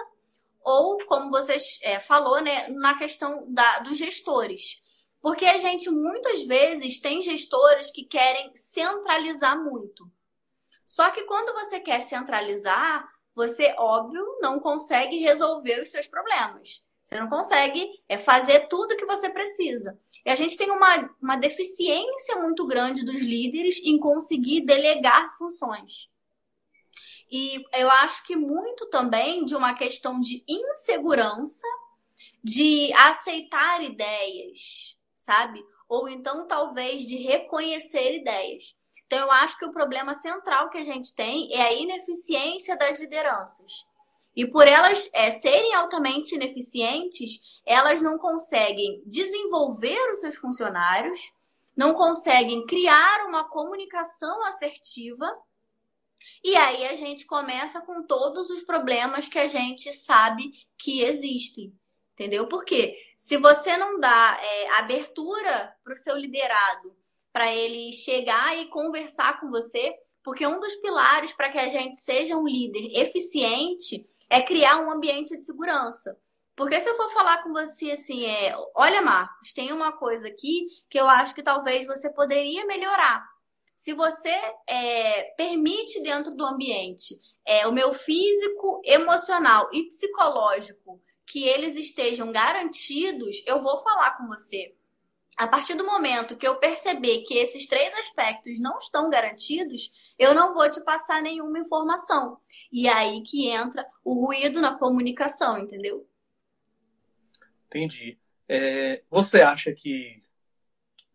[0.61, 4.81] ou, como você é, falou, né, na questão da, dos gestores.
[5.21, 10.09] Porque a gente muitas vezes tem gestores que querem centralizar muito.
[10.83, 16.86] Só que quando você quer centralizar, você, óbvio, não consegue resolver os seus problemas.
[17.07, 19.97] Você não consegue é, fazer tudo o que você precisa.
[20.25, 26.09] E a gente tem uma, uma deficiência muito grande dos líderes em conseguir delegar funções.
[27.31, 31.65] E eu acho que muito também de uma questão de insegurança,
[32.43, 35.63] de aceitar ideias, sabe?
[35.87, 38.75] Ou então, talvez, de reconhecer ideias.
[39.05, 42.99] Então, eu acho que o problema central que a gente tem é a ineficiência das
[42.99, 43.87] lideranças.
[44.37, 51.33] E por elas é, serem altamente ineficientes, elas não conseguem desenvolver os seus funcionários,
[51.75, 55.27] não conseguem criar uma comunicação assertiva.
[56.43, 61.73] E aí a gente começa com todos os problemas que a gente sabe que existem.
[62.13, 62.45] Entendeu?
[62.45, 66.95] Porque se você não dá é, abertura para o seu liderado,
[67.33, 71.97] para ele chegar e conversar com você, porque um dos pilares para que a gente
[71.97, 76.17] seja um líder eficiente é criar um ambiente de segurança.
[76.55, 80.67] Porque se eu for falar com você assim, é, olha, Marcos, tem uma coisa aqui
[80.89, 83.23] que eu acho que talvez você poderia melhorar.
[83.75, 84.33] Se você
[84.67, 92.31] é, permite dentro do ambiente é, o meu físico, emocional e psicológico que eles estejam
[92.31, 94.76] garantidos, eu vou falar com você.
[95.37, 100.33] A partir do momento que eu perceber que esses três aspectos não estão garantidos, eu
[100.33, 102.41] não vou te passar nenhuma informação.
[102.71, 106.09] E é aí que entra o ruído na comunicação, entendeu?
[107.67, 108.17] Entendi.
[108.49, 110.23] É, você acha que,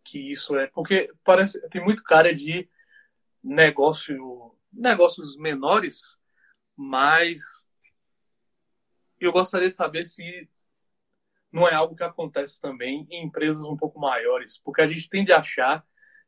[0.05, 0.69] que isso é.
[0.69, 2.69] Porque parece tem muito cara de
[3.43, 6.17] negócio, negócios menores,
[6.77, 7.67] mas
[9.19, 10.49] eu gostaria de saber se
[11.53, 15.33] não é algo que acontece também em empresas um pouco maiores, porque a gente tende
[15.33, 15.85] a achar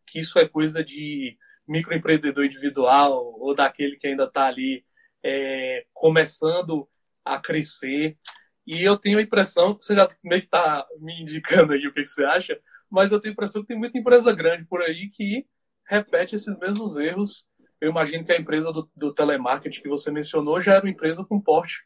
[0.06, 4.84] que isso é coisa de microempreendedor individual ou daquele que ainda está ali
[5.22, 6.86] é, começando
[7.24, 8.18] a crescer.
[8.66, 12.02] E eu tenho a impressão, você já meio que está me indicando aí o que,
[12.02, 12.60] que você acha,
[12.90, 15.46] mas eu tenho a impressão que tem muita empresa grande por aí que
[15.86, 17.46] repete esses mesmos erros.
[17.80, 21.24] Eu imagino que a empresa do, do telemarketing que você mencionou já era uma empresa
[21.24, 21.82] com porte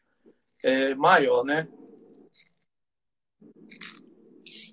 [0.63, 1.67] é, maior, né?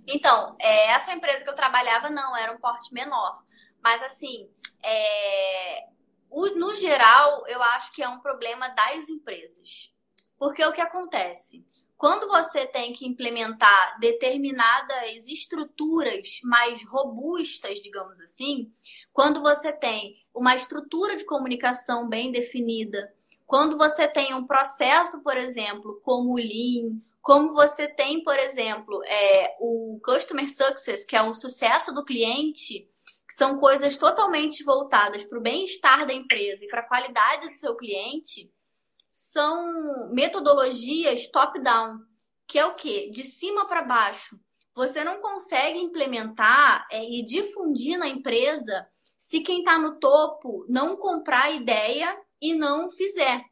[0.07, 3.42] Então, é, essa empresa que eu trabalhava não era um porte menor,
[3.83, 4.49] mas assim,
[4.83, 5.87] é,
[6.31, 9.92] o, no geral, eu acho que é um problema das empresas.
[10.38, 11.64] Porque o que acontece?
[11.97, 18.71] Quando você tem que implementar determinadas estruturas mais robustas, digamos assim,
[19.14, 23.14] quando você tem uma estrutura de comunicação bem definida,
[23.47, 29.03] quando você tem um processo, por exemplo, como o Lean, como você tem, por exemplo,
[29.05, 32.89] é, o Customer Success, que é o sucesso do cliente,
[33.27, 37.55] que são coisas totalmente voltadas para o bem-estar da empresa e para a qualidade do
[37.57, 38.49] seu cliente,
[39.09, 41.99] são metodologias top-down,
[42.47, 43.11] que é o quê?
[43.11, 44.39] De cima para baixo.
[44.73, 48.87] Você não consegue implementar é, e difundir na empresa
[49.17, 53.43] se quem está no topo não comprar a ideia e não fizer.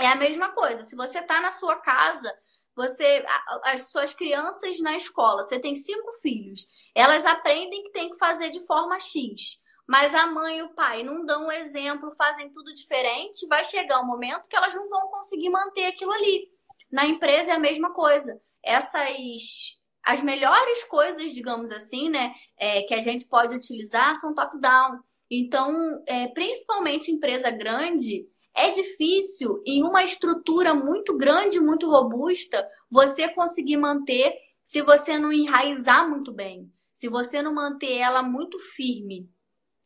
[0.00, 0.82] É a mesma coisa.
[0.82, 2.32] Se você está na sua casa,
[2.74, 3.24] você
[3.64, 8.50] as suas crianças na escola, você tem cinco filhos, elas aprendem que tem que fazer
[8.50, 12.72] de forma X mas a mãe e o pai não dão um exemplo, fazem tudo
[12.74, 16.48] diferente, vai chegar um momento que elas não vão conseguir manter aquilo ali.
[16.90, 18.40] Na empresa é a mesma coisa.
[18.62, 25.00] Essas as melhores coisas, digamos assim, né, é, que a gente pode utilizar são top-down.
[25.30, 25.70] Então,
[26.06, 33.76] é, principalmente empresa grande, é difícil em uma estrutura muito grande, muito robusta, você conseguir
[33.76, 39.28] manter se você não enraizar muito bem, se você não manter ela muito firme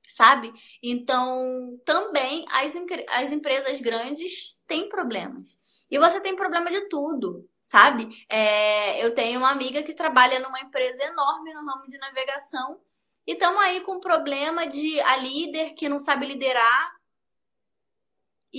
[0.08, 0.52] sabe?
[0.82, 2.72] Então, também as,
[3.08, 5.58] as empresas grandes têm problemas.
[5.90, 8.08] E você tem problema de tudo, sabe?
[8.30, 12.80] É, eu tenho uma amiga que trabalha numa empresa enorme no ramo de navegação
[13.26, 16.95] e estamos aí com problema de a líder que não sabe liderar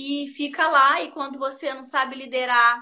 [0.00, 2.80] e fica lá e quando você não sabe liderar,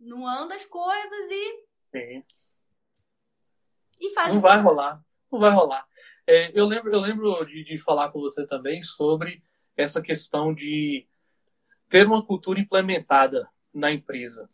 [0.00, 2.24] não anda as coisas e Sim.
[4.00, 5.86] e faz não vai rolar, não vai rolar.
[6.26, 9.44] É, eu lembro, eu lembro de, de falar com você também sobre
[9.76, 11.06] essa questão de
[11.90, 14.48] ter uma cultura implementada na empresa,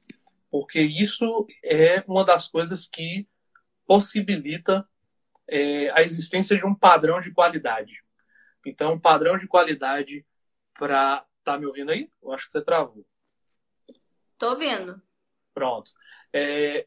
[0.50, 3.28] porque isso é uma das coisas que
[3.86, 4.84] possibilita
[5.46, 8.02] é, a existência de um padrão de qualidade.
[8.66, 10.26] Então, um padrão de qualidade
[10.74, 11.24] para.
[11.44, 12.08] Tá me ouvindo aí?
[12.22, 13.04] Eu acho que você travou.
[14.38, 15.00] Tô ouvindo.
[15.54, 15.92] Pronto.
[16.32, 16.86] É,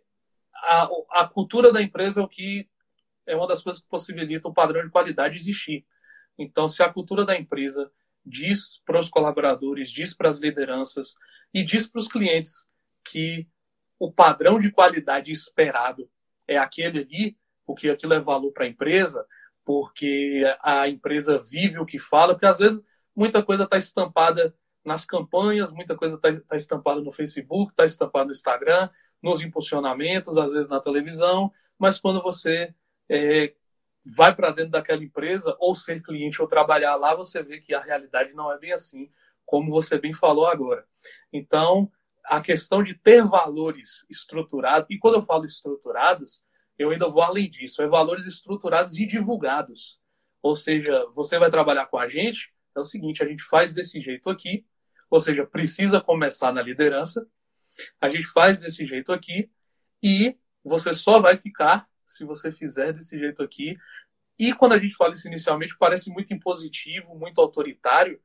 [0.55, 2.69] a, a cultura da empresa é o que
[3.25, 5.85] é uma das coisas que possibilita o padrão de qualidade existir.
[6.37, 7.91] Então, se a cultura da empresa
[8.25, 11.15] diz para os colaboradores, diz para as lideranças
[11.53, 12.67] e diz para os clientes
[13.03, 13.47] que
[13.99, 16.09] o padrão de qualidade esperado
[16.47, 19.25] é aquele ali, porque aquilo é valor para a empresa,
[19.63, 22.79] porque a empresa vive o que fala, porque às vezes
[23.15, 28.25] muita coisa está estampada nas campanhas, muita coisa está tá estampada no Facebook, está estampada
[28.25, 28.89] no Instagram,
[29.21, 32.73] nos impulsionamentos, às vezes na televisão, mas quando você
[33.09, 33.53] é,
[34.05, 37.81] vai para dentro daquela empresa, ou ser cliente ou trabalhar lá, você vê que a
[37.81, 39.09] realidade não é bem assim,
[39.45, 40.85] como você bem falou agora.
[41.33, 41.91] Então,
[42.25, 46.43] a questão de ter valores estruturados, e quando eu falo estruturados,
[46.77, 49.99] eu ainda vou além disso, é valores estruturados e divulgados.
[50.41, 54.01] Ou seja, você vai trabalhar com a gente, é o seguinte, a gente faz desse
[54.01, 54.65] jeito aqui,
[55.09, 57.27] ou seja, precisa começar na liderança,
[57.99, 59.49] a gente faz desse jeito aqui,
[60.01, 63.77] e você só vai ficar se você fizer desse jeito aqui.
[64.37, 68.21] E quando a gente fala isso inicialmente, parece muito impositivo, muito autoritário,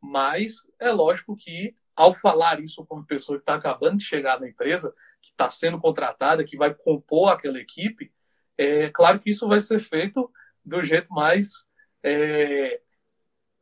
[0.00, 4.40] mas é lógico que ao falar isso com uma pessoa que está acabando de chegar
[4.40, 8.12] na empresa, que está sendo contratada, que vai compor aquela equipe,
[8.58, 10.30] é claro que isso vai ser feito
[10.64, 11.66] do jeito mais,
[12.02, 12.80] é,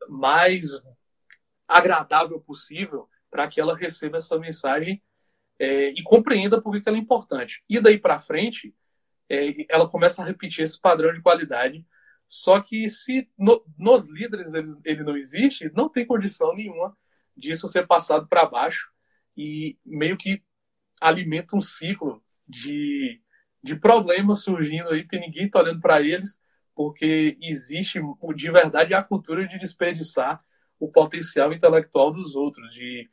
[0.09, 0.81] mais
[1.67, 5.01] agradável possível para que ela receba essa mensagem
[5.57, 7.63] é, e compreenda por que ela é importante.
[7.69, 8.75] E daí para frente,
[9.29, 11.85] é, ela começa a repetir esse padrão de qualidade.
[12.27, 16.95] Só que se no, nos líderes ele, ele não existe, não tem condição nenhuma
[17.35, 18.91] disso ser passado para baixo
[19.37, 20.43] e meio que
[20.99, 23.21] alimenta um ciclo de,
[23.63, 26.39] de problemas surgindo aí, que ninguém está olhando para eles,
[26.75, 27.99] porque existe
[28.35, 30.43] de verdade a cultura de desperdiçar
[30.79, 33.09] o potencial intelectual dos outros, de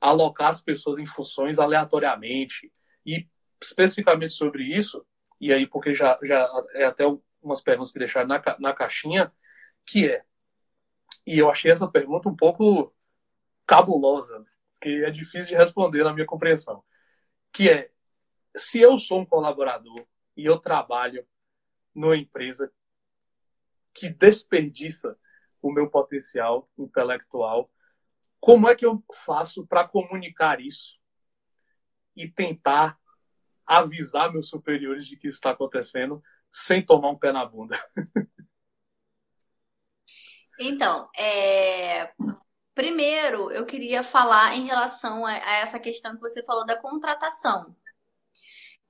[0.00, 2.72] alocar as pessoas em funções aleatoriamente.
[3.04, 3.26] E
[3.60, 5.04] especificamente sobre isso,
[5.40, 7.04] e aí porque já, já é até
[7.42, 9.32] umas perguntas que deixaram na, na caixinha,
[9.84, 10.22] que é,
[11.26, 12.94] e eu achei essa pergunta um pouco
[13.66, 14.44] cabulosa,
[14.80, 16.82] que é difícil de responder na minha compreensão,
[17.52, 17.90] que é,
[18.56, 20.06] se eu sou um colaborador
[20.36, 21.26] e eu trabalho
[21.94, 22.72] numa empresa
[23.94, 25.18] que desperdiça
[25.60, 27.70] o meu potencial intelectual,
[28.40, 30.98] como é que eu faço para comunicar isso
[32.16, 32.98] e tentar
[33.66, 37.76] avisar meus superiores de que isso está acontecendo sem tomar um pé na bunda?
[40.60, 42.12] Então, é...
[42.74, 47.76] Primeiro, eu queria falar em relação a, essa questão que você falou da contratação.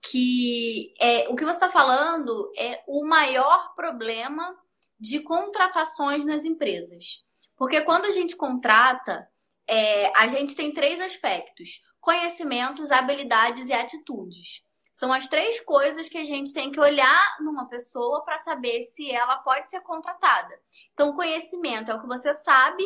[0.01, 4.57] Que é, o que você está falando é o maior problema
[4.99, 7.25] de contratações nas empresas.
[7.57, 9.29] Porque quando a gente contrata,
[9.67, 14.63] é, a gente tem três aspectos: conhecimentos, habilidades e atitudes.
[14.93, 19.09] São as três coisas que a gente tem que olhar numa pessoa para saber se
[19.13, 20.53] ela pode ser contratada.
[20.93, 22.85] Então, conhecimento é o que você sabe,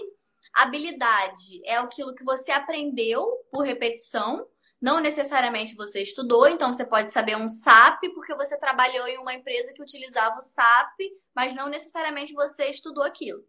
[0.52, 4.46] habilidade é aquilo que você aprendeu por repetição,
[4.83, 9.33] não necessariamente você estudou, então você pode saber um SAP porque você trabalhou em uma
[9.33, 10.99] empresa que utilizava o SAP,
[11.33, 13.45] mas não necessariamente você estudou aquilo.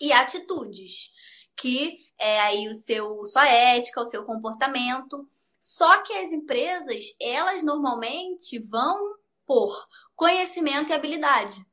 [0.00, 1.12] E atitudes,
[1.56, 5.28] que é aí o seu sua ética, o seu comportamento.
[5.60, 9.14] Só que as empresas, elas normalmente vão
[9.46, 11.64] por conhecimento e habilidade.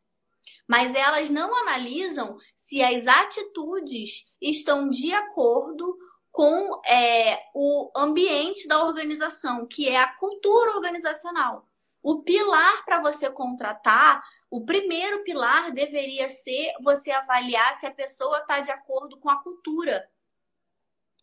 [0.68, 5.97] Mas elas não analisam se as atitudes estão de acordo
[6.32, 11.67] com é, o ambiente da organização, que é a cultura organizacional.
[12.01, 18.39] O pilar para você contratar, o primeiro pilar deveria ser você avaliar se a pessoa
[18.39, 20.09] está de acordo com a cultura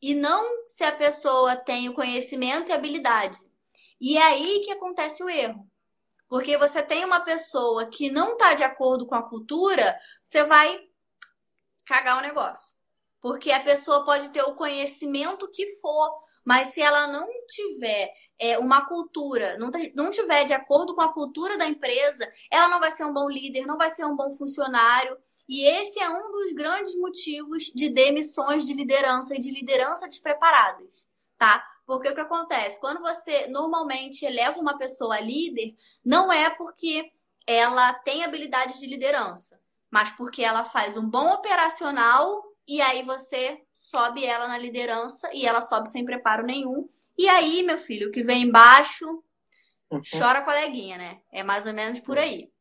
[0.00, 3.38] e não se a pessoa tem o conhecimento e habilidade.
[4.00, 5.68] E é aí que acontece o erro.
[6.28, 10.78] Porque você tem uma pessoa que não está de acordo com a cultura, você vai
[11.86, 12.77] cagar o negócio.
[13.20, 16.10] Porque a pessoa pode ter o conhecimento que for,
[16.44, 21.58] mas se ela não tiver é, uma cultura, não, tiver de acordo com a cultura
[21.58, 25.16] da empresa, ela não vai ser um bom líder, não vai ser um bom funcionário.
[25.48, 31.08] E esse é um dos grandes motivos de demissões de liderança e de liderança despreparadas,
[31.36, 31.64] tá?
[31.86, 32.78] Porque o que acontece?
[32.78, 37.10] Quando você normalmente eleva uma pessoa a líder, não é porque
[37.46, 39.58] ela tem habilidade de liderança,
[39.90, 45.46] mas porque ela faz um bom operacional e aí você sobe ela na liderança e
[45.46, 46.86] ela sobe sem preparo nenhum.
[47.16, 49.24] E aí, meu filho, o que vem embaixo
[49.90, 50.02] uhum.
[50.18, 51.22] chora coleguinha, né?
[51.32, 52.52] É mais ou menos por aí.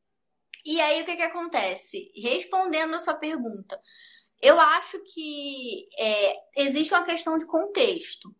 [0.65, 2.09] E aí, o que, que acontece?
[2.15, 3.77] Respondendo a sua pergunta,
[4.41, 8.33] eu acho que é, existe uma questão de contexto.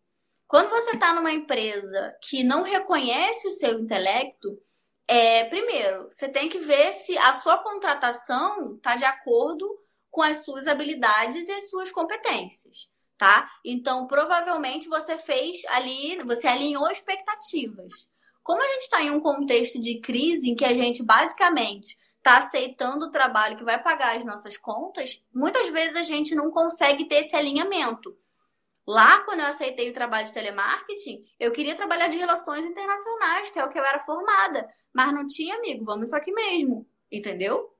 [0.46, 4.58] Quando você está numa empresa que não reconhece o seu intelecto,
[5.06, 9.86] é, primeiro, você tem que ver se a sua contratação está de acordo
[10.18, 13.48] com as suas habilidades e as suas competências, tá?
[13.64, 18.08] Então, provavelmente você fez ali, você alinhou expectativas.
[18.42, 22.38] Como a gente está em um contexto de crise em que a gente basicamente está
[22.38, 27.06] aceitando o trabalho que vai pagar as nossas contas, muitas vezes a gente não consegue
[27.06, 28.12] ter esse alinhamento.
[28.84, 33.58] Lá, quando eu aceitei o trabalho de telemarketing, eu queria trabalhar de relações internacionais, que
[33.60, 34.68] é o que eu era formada.
[34.92, 36.84] Mas não tinha, amigo, vamos isso aqui mesmo.
[37.08, 37.72] Entendeu?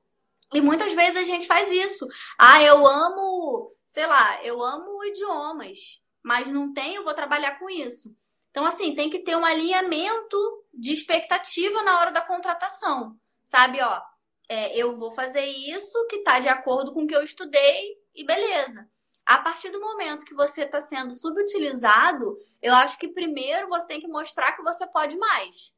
[0.53, 2.07] E muitas vezes a gente faz isso.
[2.37, 8.15] Ah, eu amo, sei lá, eu amo idiomas, mas não tenho, vou trabalhar com isso.
[8.49, 10.37] Então, assim, tem que ter um alinhamento
[10.73, 13.15] de expectativa na hora da contratação.
[13.43, 14.01] Sabe, ó,
[14.47, 18.25] é, eu vou fazer isso que está de acordo com o que eu estudei e
[18.25, 18.89] beleza.
[19.25, 24.01] A partir do momento que você está sendo subutilizado, eu acho que primeiro você tem
[24.01, 25.71] que mostrar que você pode mais.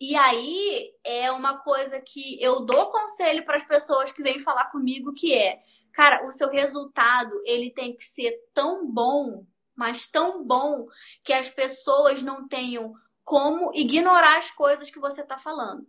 [0.00, 4.66] E aí é uma coisa que eu dou conselho para as pessoas que vêm falar
[4.66, 5.60] comigo que é,
[5.92, 9.44] cara, o seu resultado ele tem que ser tão bom,
[9.74, 10.86] mas tão bom
[11.24, 12.94] que as pessoas não tenham
[13.24, 15.86] como ignorar as coisas que você está falando.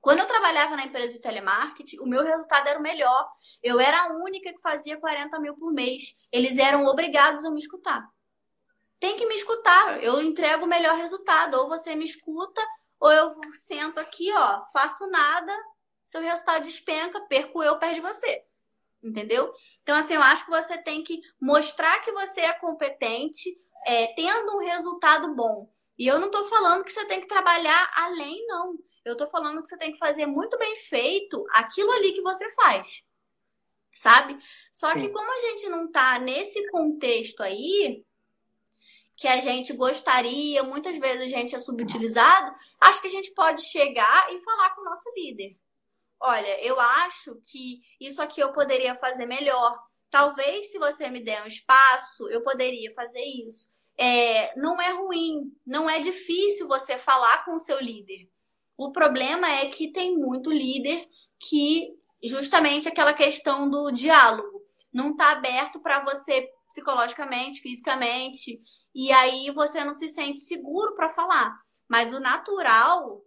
[0.00, 3.30] Quando eu trabalhava na empresa de telemarketing, o meu resultado era o melhor.
[3.62, 6.16] Eu era a única que fazia 40 mil por mês.
[6.32, 8.08] Eles eram obrigados a me escutar.
[8.98, 10.02] Tem que me escutar.
[10.02, 11.54] Eu entrego o melhor resultado.
[11.54, 12.62] Ou você me escuta,
[13.00, 15.56] ou eu sento aqui, ó, faço nada,
[16.04, 18.44] seu resultado despenca, perco eu, perde você.
[19.02, 19.52] Entendeu?
[19.82, 24.56] Então, assim, eu acho que você tem que mostrar que você é competente, é, tendo
[24.56, 25.72] um resultado bom.
[25.98, 28.78] E eu não estou falando que você tem que trabalhar além, não.
[29.02, 32.50] Eu tô falando que você tem que fazer muito bem feito aquilo ali que você
[32.52, 33.02] faz.
[33.94, 34.38] Sabe?
[34.70, 35.00] Só Sim.
[35.00, 38.04] que como a gente não tá nesse contexto aí,
[39.20, 43.60] que a gente gostaria, muitas vezes a gente é subutilizado, acho que a gente pode
[43.60, 45.58] chegar e falar com o nosso líder.
[46.18, 49.78] Olha, eu acho que isso aqui eu poderia fazer melhor.
[50.10, 53.68] Talvez se você me der um espaço, eu poderia fazer isso.
[53.98, 58.26] É, não é ruim, não é difícil você falar com o seu líder.
[58.74, 61.06] O problema é que tem muito líder
[61.38, 61.90] que
[62.24, 68.62] justamente aquela questão do diálogo não está aberto para você psicologicamente, fisicamente,
[68.94, 71.58] e aí você não se sente seguro para falar.
[71.88, 73.22] Mas o natural,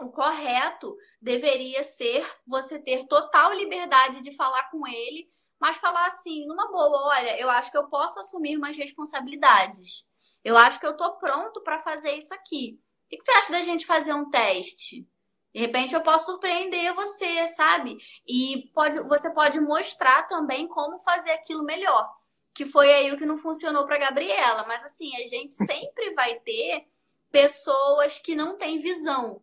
[0.00, 5.30] o correto, deveria ser você ter total liberdade de falar com ele,
[5.60, 10.06] mas falar assim, numa boa, olha, eu acho que eu posso assumir umas responsabilidades.
[10.42, 12.80] Eu acho que eu tô pronto para fazer isso aqui.
[13.06, 15.06] O que você acha da gente fazer um teste?
[15.52, 17.98] De repente eu posso surpreender você, sabe?
[18.26, 22.08] E pode, você pode mostrar também como fazer aquilo melhor.
[22.54, 24.64] Que foi aí o que não funcionou para Gabriela.
[24.66, 26.86] Mas assim, a gente sempre vai ter
[27.30, 29.42] pessoas que não têm visão.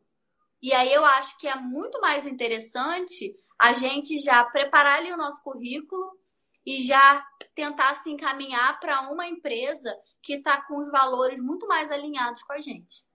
[0.62, 5.18] E aí eu acho que é muito mais interessante a gente já preparar ali o
[5.18, 6.18] nosso currículo
[6.66, 11.90] e já tentar se encaminhar para uma empresa que está com os valores muito mais
[11.90, 13.06] alinhados com a gente.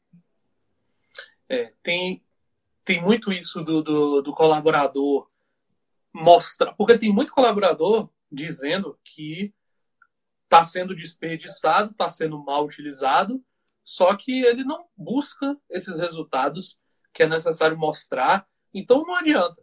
[1.49, 2.25] É, tem,
[2.85, 5.31] tem muito isso do, do, do colaborador
[6.13, 9.53] mostrar, porque tem muito colaborador dizendo que
[10.53, 13.43] está sendo desperdiçado, está sendo mal utilizado,
[13.83, 16.79] só que ele não busca esses resultados
[17.11, 18.47] que é necessário mostrar.
[18.73, 19.63] Então não adianta.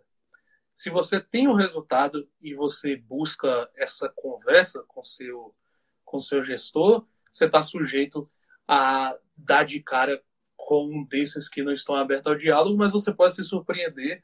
[0.74, 5.56] Se você tem o um resultado e você busca essa conversa com seu
[6.04, 8.28] com seu gestor, você está sujeito
[8.68, 10.20] a dar de cara
[10.56, 14.24] com um desses que não estão abertos ao diálogo, mas você pode se surpreender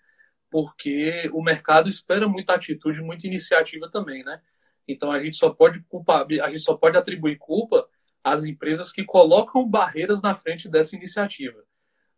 [0.50, 4.42] porque o mercado espera muita atitude, muita iniciativa também, né?
[4.88, 7.88] Então a gente só pode culpar, a gente só pode atribuir culpa
[8.24, 11.64] às empresas que colocam barreiras na frente dessa iniciativa,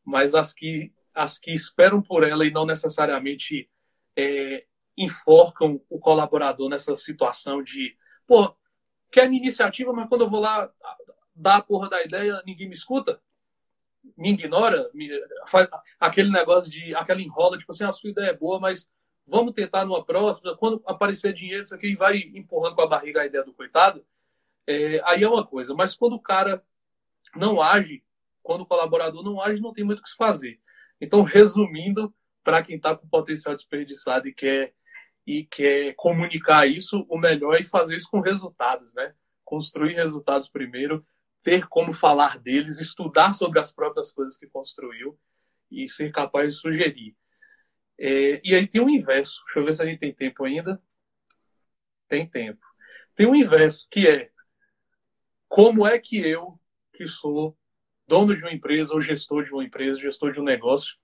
[0.04, 3.68] mas as que as que esperam por ela e não necessariamente
[4.16, 4.64] é,
[4.96, 7.96] enforcam o colaborador nessa situação de,
[8.28, 8.56] pô,
[9.12, 10.72] quer minha iniciativa, mas quando eu vou lá
[11.36, 13.20] dar a porra da ideia, ninguém me escuta?
[14.16, 15.10] me ignora, me,
[15.48, 15.68] faz
[16.00, 18.88] aquele negócio de aquela enrola, tipo assim, a sua ideia é boa, mas
[19.28, 23.26] vamos tentar numa próxima, quando aparecer dinheiro, isso aqui vai empurrando com a barriga a
[23.26, 24.04] ideia do coitado,
[24.66, 25.74] é, aí é uma coisa.
[25.76, 26.64] Mas quando o cara
[27.36, 28.04] não age,
[28.42, 30.60] quando o colaborador não age, não tem muito o que se fazer.
[31.00, 32.14] Então, resumindo,
[32.44, 34.74] para quem está com potencial desperdiçado e quer,
[35.26, 39.14] e quer comunicar isso, o melhor é fazer isso com resultados, né?
[39.44, 41.06] Construir resultados primeiro,
[41.44, 45.20] ter como falar deles, estudar sobre as próprias coisas que construiu
[45.70, 47.16] e ser capaz de sugerir.
[48.00, 49.42] É, e aí tem o inverso.
[49.46, 50.82] Deixa eu ver se a gente tem tempo ainda.
[52.08, 52.66] Tem tempo.
[53.16, 54.32] Tem o inverso, que é
[55.48, 56.60] como é que eu,
[56.94, 57.58] que sou
[58.08, 60.96] dono de uma empresa ou gestor de uma empresa, gestor de um negócio,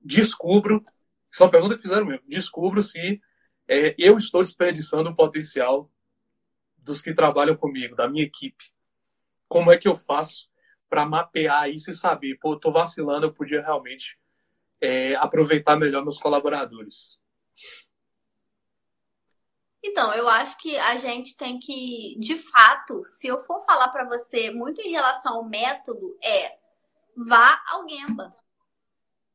[0.00, 0.84] descubro,
[1.30, 3.20] isso é uma pergunta que fizeram mesmo, descubro se
[3.66, 5.90] é, eu estou desperdiçando o potencial
[6.76, 8.64] dos que trabalham comigo, da minha equipe
[9.48, 10.48] como é que eu faço
[10.88, 14.18] para mapear isso e saber, pô, tô vacilando, eu podia realmente
[14.80, 17.18] é, aproveitar melhor meus colaboradores.
[19.82, 24.04] Então, eu acho que a gente tem que, de fato, se eu for falar para
[24.04, 26.56] você muito em relação ao método, é
[27.16, 28.34] vá ao Gemba.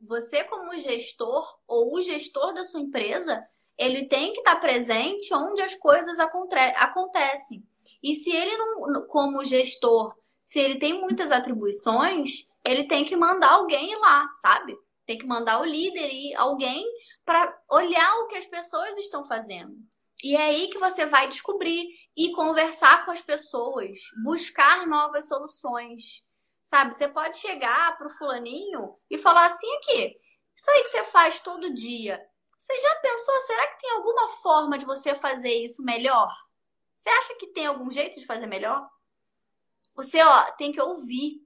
[0.01, 3.41] Você, como gestor ou o gestor da sua empresa,
[3.77, 7.65] ele tem que estar presente onde as coisas acontecem.
[8.01, 13.51] E se ele não, como gestor, se ele tem muitas atribuições, ele tem que mandar
[13.51, 14.77] alguém lá, sabe?
[15.05, 16.85] Tem que mandar o líder e alguém
[17.25, 19.75] para olhar o que as pessoas estão fazendo.
[20.23, 26.25] E é aí que você vai descobrir e conversar com as pessoas, buscar novas soluções.
[26.63, 26.95] Sabe?
[26.95, 30.17] Você pode chegar pro fulaninho e falar assim aqui,
[30.55, 32.23] isso aí que você faz todo dia.
[32.57, 36.31] Você já pensou, será que tem alguma forma de você fazer isso melhor?
[36.95, 38.87] Você acha que tem algum jeito de fazer melhor?
[39.95, 41.45] Você, ó, tem que ouvir.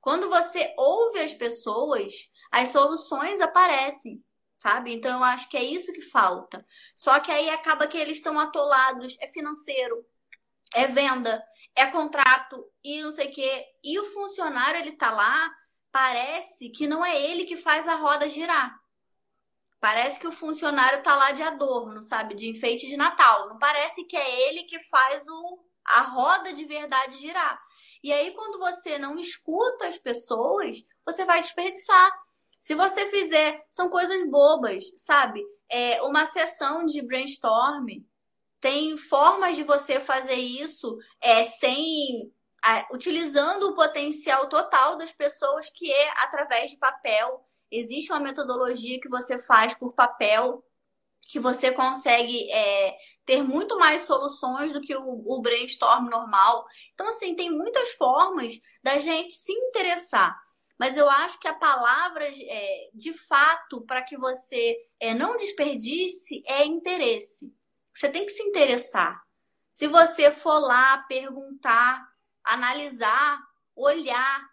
[0.00, 4.22] Quando você ouve as pessoas, as soluções aparecem,
[4.56, 4.92] sabe?
[4.92, 6.64] Então eu acho que é isso que falta.
[6.94, 10.04] Só que aí acaba que eles estão atolados, é financeiro,
[10.74, 11.42] é venda,
[11.74, 13.66] é contrato e não sei o quê.
[13.82, 15.50] E o funcionário ele tá lá,
[15.92, 18.78] parece que não é ele que faz a roda girar.
[19.80, 22.34] Parece que o funcionário tá lá de adorno, sabe?
[22.34, 23.48] De enfeite de Natal.
[23.48, 27.58] Não parece que é ele que faz o, a roda de verdade girar.
[28.02, 32.12] E aí, quando você não escuta as pessoas, você vai desperdiçar.
[32.60, 35.42] Se você fizer, são coisas bobas, sabe?
[35.68, 37.86] É uma sessão de brainstorm.
[38.60, 42.32] Tem formas de você fazer isso é, sem.
[42.92, 49.08] Utilizando o potencial total das pessoas, que é através de papel Existe uma metodologia que
[49.08, 50.64] você faz por papel,
[51.28, 56.66] que você consegue é, ter muito mais soluções do que o, o brainstorm normal.
[56.92, 60.36] Então, assim, tem muitas formas da gente se interessar.
[60.80, 66.42] Mas eu acho que a palavra, é, de fato, para que você é, não desperdice,
[66.46, 67.54] é interesse.
[67.94, 69.22] Você tem que se interessar.
[69.70, 72.02] Se você for lá perguntar,
[72.42, 73.38] analisar,
[73.76, 74.48] olhar,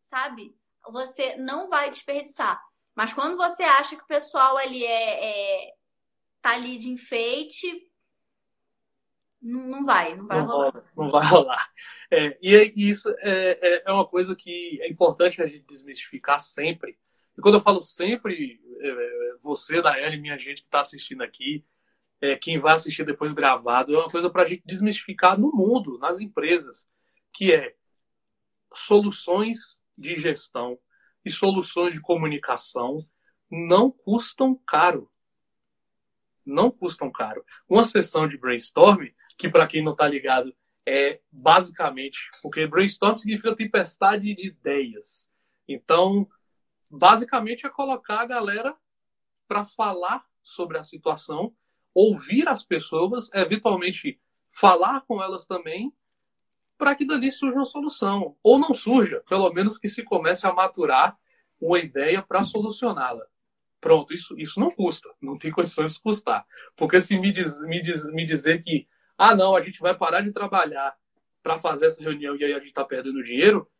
[0.00, 0.52] sabe?
[0.88, 2.60] você não vai desperdiçar.
[2.94, 5.74] Mas quando você acha que o pessoal ali é, é
[6.42, 7.89] tá ali de enfeite,
[9.40, 10.70] não, não vai, não vai não rolar.
[10.70, 11.72] Rola, não vai rolar.
[12.10, 16.98] É, e isso é, é, é, uma coisa que é importante a gente desmistificar sempre.
[17.36, 21.64] E quando eu falo sempre, é, você, Daiane, minha gente que está assistindo aqui,
[22.20, 25.98] é, quem vai assistir depois gravado, é uma coisa para a gente desmistificar no mundo,
[25.98, 26.88] nas empresas,
[27.32, 27.74] que é
[28.74, 30.78] soluções de gestão
[31.24, 33.06] e soluções de comunicação
[33.50, 35.10] não custam caro.
[36.44, 37.44] Não custam caro.
[37.68, 39.08] Uma sessão de brainstorm,
[39.40, 40.54] que para quem não está ligado,
[40.86, 45.30] é basicamente, porque brainstorm significa tempestade de ideias.
[45.66, 46.28] Então,
[46.90, 48.76] basicamente é colocar a galera
[49.48, 51.54] para falar sobre a situação,
[51.94, 54.20] ouvir as pessoas, eventualmente
[54.50, 55.90] falar com elas também,
[56.76, 58.36] para que dali surja uma solução.
[58.42, 61.16] Ou não surja, pelo menos que se comece a maturar
[61.58, 63.24] uma ideia para solucioná-la.
[63.80, 66.44] Pronto, isso, isso não custa, não tem condições de custar.
[66.76, 68.86] Porque se me, diz, me, diz, me dizer que,
[69.22, 70.96] ah, não, a gente vai parar de trabalhar
[71.42, 73.70] para fazer essa reunião e aí a gente está perdendo dinheiro,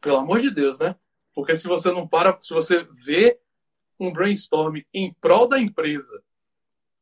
[0.00, 0.94] pelo amor de Deus, né?
[1.34, 3.40] Porque se você não para, se você vê
[3.98, 6.22] um brainstorm em prol da empresa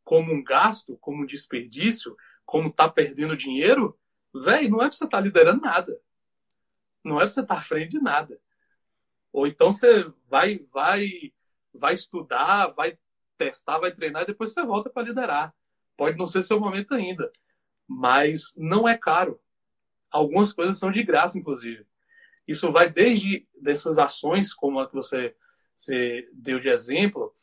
[0.02, 2.16] como um gasto, como um desperdício,
[2.46, 3.98] como tá perdendo dinheiro,
[4.34, 6.00] velho, não é pra você estar tá liderando nada.
[7.04, 8.40] Não é pra você estar tá à frente de nada.
[9.30, 11.32] Ou então você vai, vai
[11.74, 12.98] vai estudar, vai
[13.36, 15.54] testar, vai treinar e depois você volta para liderar.
[15.98, 17.30] Pode não ser seu momento ainda,
[17.88, 19.40] mas não é caro.
[20.08, 21.84] Algumas coisas são de graça, inclusive.
[22.46, 25.34] Isso vai desde dessas ações, como a que você,
[25.74, 27.34] você deu de exemplo,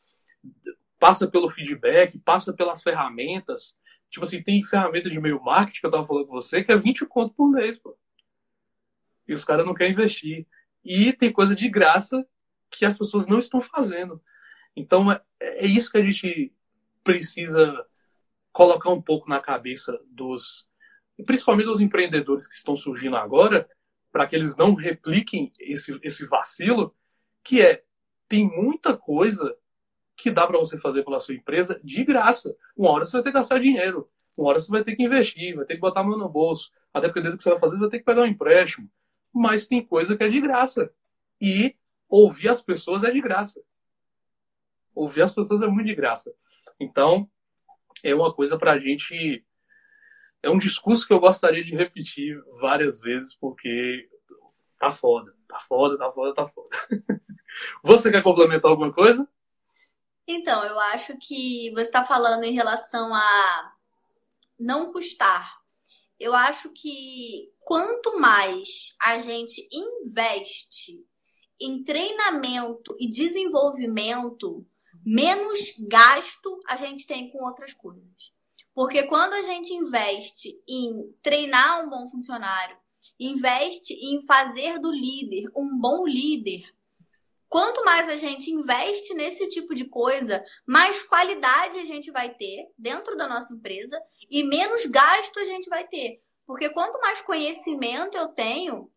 [0.98, 3.76] passa pelo feedback, passa pelas ferramentas.
[4.08, 6.76] Tipo assim, tem ferramenta de meio marketing que eu tava falando com você, que é
[6.76, 7.94] 20 conto por mês, pô.
[9.28, 10.46] E os caras não querem investir.
[10.82, 12.26] E tem coisa de graça
[12.70, 14.18] que as pessoas não estão fazendo.
[14.74, 16.54] Então, é, é isso que a gente
[17.04, 17.86] precisa
[18.56, 20.66] colocar um pouco na cabeça dos,
[21.26, 23.68] principalmente dos empreendedores que estão surgindo agora,
[24.10, 26.96] para que eles não repliquem esse, esse vacilo,
[27.44, 27.84] que é,
[28.26, 29.54] tem muita coisa
[30.16, 32.56] que dá para você fazer pela sua empresa de graça.
[32.74, 35.54] Uma hora você vai ter que gastar dinheiro, uma hora você vai ter que investir,
[35.54, 36.72] vai ter que botar a mão no bolso.
[36.94, 38.90] A depender do que você vai fazer, você vai ter que pegar um empréstimo.
[39.34, 40.90] Mas tem coisa que é de graça.
[41.38, 41.76] E
[42.08, 43.60] ouvir as pessoas é de graça.
[44.94, 46.32] Ouvir as pessoas é muito de graça.
[46.80, 47.28] Então,
[48.02, 49.44] é uma coisa para a gente.
[50.42, 54.08] É um discurso que eu gostaria de repetir várias vezes, porque
[54.78, 56.68] tá foda, tá foda, tá foda, tá foda.
[57.82, 59.28] Você quer complementar alguma coisa?
[60.28, 63.72] Então, eu acho que você está falando em relação a
[64.58, 65.56] não custar.
[66.18, 71.06] Eu acho que quanto mais a gente investe
[71.60, 74.66] em treinamento e desenvolvimento,
[75.06, 78.34] menos gasto a gente tem com outras coisas.
[78.74, 82.76] Porque quando a gente investe em treinar um bom funcionário,
[83.18, 86.62] investe em fazer do líder um bom líder,
[87.48, 92.66] quanto mais a gente investe nesse tipo de coisa, mais qualidade a gente vai ter
[92.76, 96.20] dentro da nossa empresa e menos gasto a gente vai ter.
[96.44, 98.90] Porque quanto mais conhecimento eu tenho,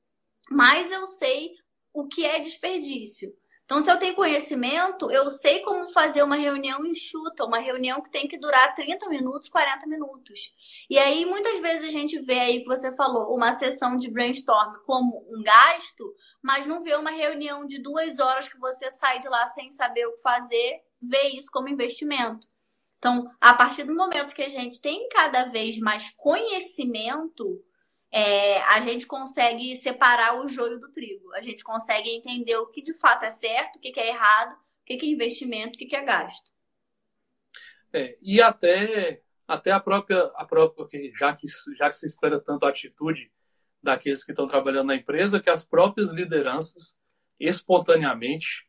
[0.50, 1.52] mais eu sei
[1.94, 3.32] o que é desperdício.
[3.70, 8.10] Então, se eu tenho conhecimento, eu sei como fazer uma reunião enxuta, uma reunião que
[8.10, 10.52] tem que durar 30 minutos, 40 minutos.
[10.90, 14.74] E aí, muitas vezes a gente vê aí que você falou, uma sessão de brainstorm
[14.88, 19.30] como um gasto, mas não vê uma reunião de duas horas que você sai de
[19.30, 22.48] lá sem saber o que fazer, vê isso como investimento.
[22.98, 27.64] Então, a partir do momento que a gente tem cada vez mais conhecimento,
[28.12, 31.34] é, a gente consegue separar o joio do trigo.
[31.34, 34.86] A gente consegue entender o que de fato é certo, o que, é errado, o
[34.86, 36.50] que, é investimento, o que, é gasto.
[37.94, 41.48] É, e até, até a própria, a própria já, que,
[41.78, 43.32] já que se espera tanto a atitude
[43.82, 46.98] daqueles que estão trabalhando na empresa, que as próprias lideranças
[47.40, 48.68] espontaneamente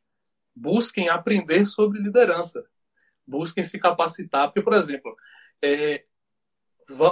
[0.55, 2.65] busquem aprender sobre liderança,
[3.27, 4.49] busquem se capacitar.
[4.49, 5.11] Porque, por exemplo,
[5.63, 6.05] é,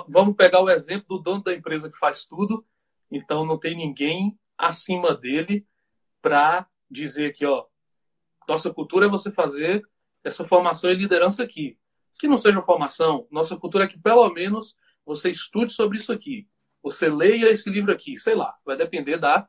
[0.09, 2.64] vamos pegar o exemplo do dono da empresa que faz tudo,
[3.11, 5.66] então não tem ninguém acima dele
[6.20, 7.66] para dizer que, ó,
[8.49, 9.83] nossa cultura é você fazer
[10.24, 11.79] essa formação e liderança aqui.
[12.18, 14.74] Que não seja formação, nossa cultura é que pelo menos
[15.07, 16.49] você estude sobre isso aqui.
[16.83, 19.49] Você leia esse livro aqui, sei lá, vai depender da,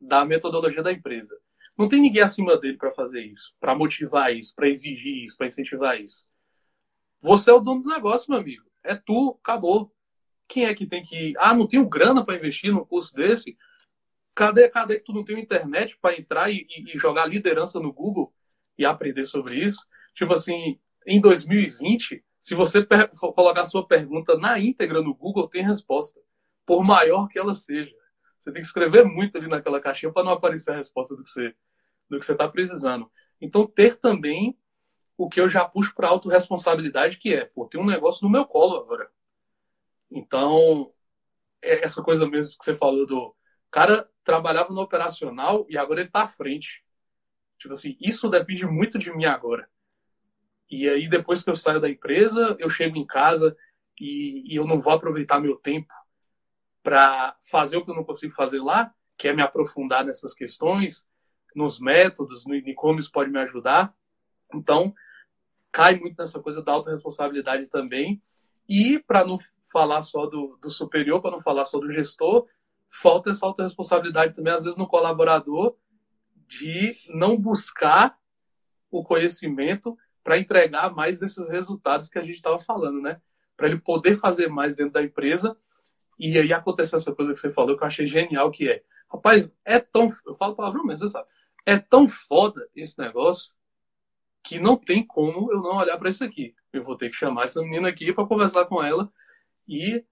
[0.00, 1.38] da metodologia da empresa.
[1.78, 5.46] Não tem ninguém acima dele para fazer isso, para motivar isso, para exigir isso, para
[5.46, 6.24] incentivar isso.
[7.20, 9.92] Você é o dono do negócio, meu amigo é tu, acabou.
[10.48, 11.34] Quem é que tem que.
[11.38, 13.56] Ah, não tenho grana para investir num curso desse?
[14.34, 18.32] Cadê, cadê que tu não tem internet para entrar e, e, jogar liderança no Google
[18.78, 19.86] e aprender sobre isso?
[20.14, 22.86] Tipo assim, em 2020, Se você
[23.18, 26.20] for colocar sua pergunta na íntegra no Google, tem resposta,
[26.66, 27.94] por maior que ela seja.
[28.38, 31.30] Você tem que escrever muito ali naquela caixinha para não aparecer a resposta do que
[31.30, 31.54] você
[32.10, 33.10] do que você está precisando.
[33.40, 34.58] Então, ter também
[35.24, 38.44] o que eu já puxo para autorresponsabilidade, que é, pô, tem um negócio no meu
[38.44, 39.08] colo agora.
[40.10, 40.92] Então,
[41.62, 43.34] é essa coisa mesmo que você falou do
[43.70, 46.84] cara trabalhava no operacional e agora ele está à frente.
[47.56, 49.68] Tipo assim, isso depende muito de mim agora.
[50.68, 53.56] E aí, depois que eu saio da empresa, eu chego em casa
[54.00, 55.92] e, e eu não vou aproveitar meu tempo
[56.82, 61.06] para fazer o que eu não consigo fazer lá, que é me aprofundar nessas questões,
[61.54, 62.56] nos métodos, no,
[62.98, 63.94] isso pode me ajudar.
[64.52, 64.92] Então,
[65.72, 68.22] cai muito nessa coisa da autorresponsabilidade também.
[68.68, 69.36] E, para não
[69.72, 72.46] falar só do, do superior, para não falar só do gestor,
[72.88, 75.74] falta essa autorresponsabilidade também, às vezes, no colaborador,
[76.46, 78.16] de não buscar
[78.90, 83.20] o conhecimento para entregar mais desses resultados que a gente estava falando, né?
[83.56, 85.56] Para ele poder fazer mais dentro da empresa.
[86.18, 89.50] E aí aconteceu essa coisa que você falou que eu achei genial, que é, rapaz,
[89.64, 91.26] é tão, eu falo palavrão mesmo, você sabe,
[91.64, 93.52] é tão foda esse negócio
[94.42, 96.54] que não tem como eu não olhar para isso aqui.
[96.72, 99.12] Eu vou ter que chamar essa menina aqui para conversar com ela
[99.68, 100.04] e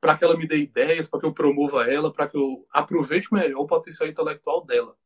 [0.00, 3.32] para que ela me dê ideias, para que eu promova ela, para que eu aproveite
[3.32, 4.96] melhor o potencial intelectual dela.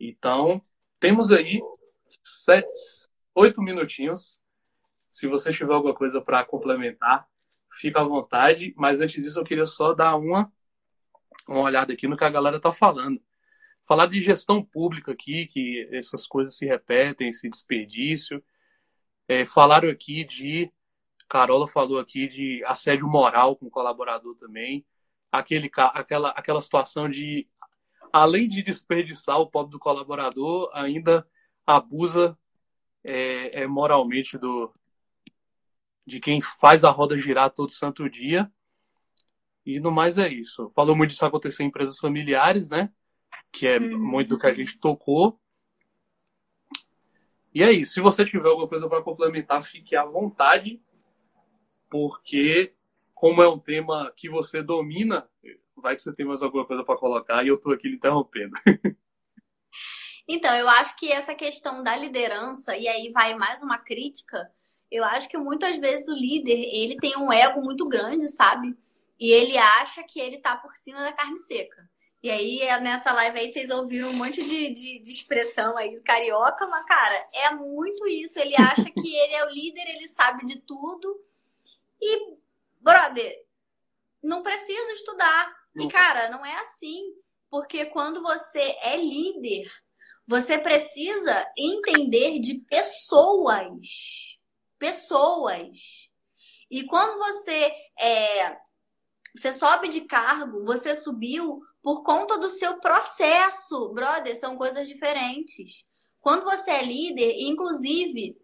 [0.00, 0.60] Então,
[0.98, 1.62] temos aí
[2.22, 2.72] sete,
[3.34, 4.40] oito minutinhos.
[5.08, 7.28] Se você tiver alguma coisa para complementar,
[7.72, 8.74] fica à vontade.
[8.76, 10.52] Mas antes disso, eu queria só dar uma,
[11.46, 13.20] uma olhada aqui no que a galera está falando.
[13.86, 18.42] Falar de gestão pública aqui, que essas coisas se repetem, esse desperdício.
[19.28, 20.72] É, falaram aqui de.
[21.28, 24.84] Carola falou aqui de assédio moral com o colaborador também.
[25.32, 27.48] Aquele, aquela, aquela situação de,
[28.12, 31.26] além de desperdiçar o pobre do colaborador, ainda
[31.66, 32.38] abusa
[33.02, 34.72] é, é moralmente do
[36.06, 38.50] de quem faz a roda girar todo santo dia.
[39.64, 40.68] E no mais é isso.
[40.70, 42.92] Falou muito disso acontecer em empresas familiares, né?
[43.54, 43.98] Que é uhum.
[43.98, 45.38] muito do que a gente tocou.
[47.54, 47.94] E é isso.
[47.94, 50.82] Se você tiver alguma coisa para complementar, fique à vontade,
[51.88, 52.74] porque
[53.14, 55.28] como é um tema que você domina,
[55.76, 58.54] vai que você tem mais alguma coisa para colocar e eu estou aqui lhe interrompendo.
[60.26, 64.50] Então, eu acho que essa questão da liderança, e aí vai mais uma crítica,
[64.90, 68.74] eu acho que muitas vezes o líder, ele tem um ego muito grande, sabe?
[69.20, 71.86] E ele acha que ele tá por cima da carne seca.
[72.24, 76.66] E aí, nessa live aí, vocês ouviram um monte de, de, de expressão aí carioca,
[76.68, 78.38] mas, cara, é muito isso.
[78.38, 81.22] Ele acha que ele é o líder, ele sabe de tudo.
[82.00, 82.34] E,
[82.80, 83.44] brother,
[84.22, 85.54] não precisa estudar.
[85.76, 87.14] E, cara, não é assim.
[87.50, 89.70] Porque quando você é líder,
[90.26, 94.38] você precisa entender de pessoas.
[94.78, 96.08] Pessoas.
[96.70, 97.70] E quando você
[98.00, 98.56] é,
[99.36, 105.84] você sobe de cargo, você subiu por conta do seu processo, brother, são coisas diferentes.
[106.18, 108.34] Quando você é líder, inclusive,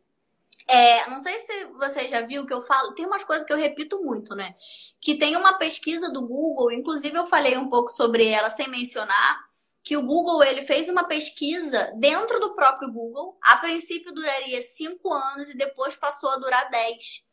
[0.68, 3.56] é, não sei se você já viu que eu falo, tem umas coisas que eu
[3.56, 4.54] repito muito, né?
[5.00, 9.40] Que tem uma pesquisa do Google, inclusive eu falei um pouco sobre ela sem mencionar,
[9.82, 13.38] que o Google ele fez uma pesquisa dentro do próprio Google.
[13.42, 17.24] A princípio duraria cinco anos e depois passou a durar dez.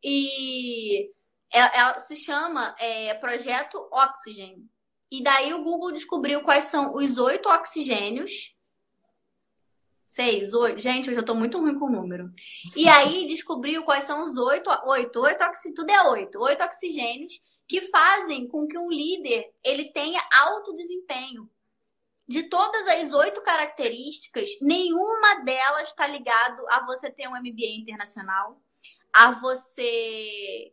[0.00, 1.10] E
[1.52, 4.70] ela, ela se chama é, Projeto Oxygen.
[5.10, 8.56] E daí o Google descobriu quais são os oito oxigênios.
[10.06, 10.78] Seis, oito.
[10.78, 12.32] Gente, hoje eu tô muito ruim com o número.
[12.76, 15.44] E aí descobriu quais são os oito, oito, oito
[15.74, 21.48] tudo é oito, oito oxigênios que fazem com que um líder ele tenha alto desempenho
[22.26, 28.60] de todas as oito características, nenhuma delas está ligado a você ter um MBA internacional,
[29.12, 30.72] a você,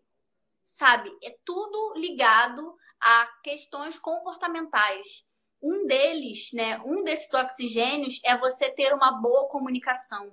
[0.63, 5.25] sabe, é tudo ligado a questões comportamentais.
[5.61, 10.31] Um deles, né, um desses oxigênios é você ter uma boa comunicação.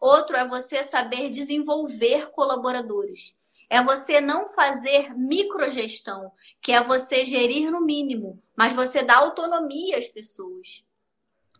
[0.00, 3.36] Outro é você saber desenvolver colaboradores.
[3.70, 6.30] É você não fazer microgestão,
[6.60, 10.84] que é você gerir no mínimo, mas você dá autonomia às pessoas.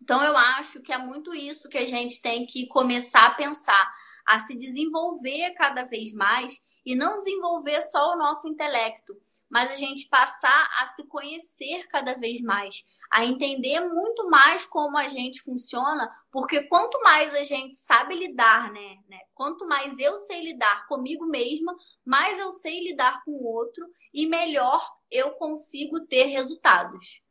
[0.01, 3.93] Então eu acho que é muito isso que a gente tem que começar a pensar,
[4.25, 9.19] a se desenvolver cada vez mais e não desenvolver só o nosso intelecto,
[9.55, 14.97] mas a gente passar a se conhecer cada vez mais, a entender muito mais como
[14.97, 20.17] a gente funciona, porque quanto mais a gente sabe lidar, né, né quanto mais eu
[20.17, 26.01] sei lidar comigo mesma, mais eu sei lidar com o outro e melhor eu consigo
[26.01, 27.21] ter resultados.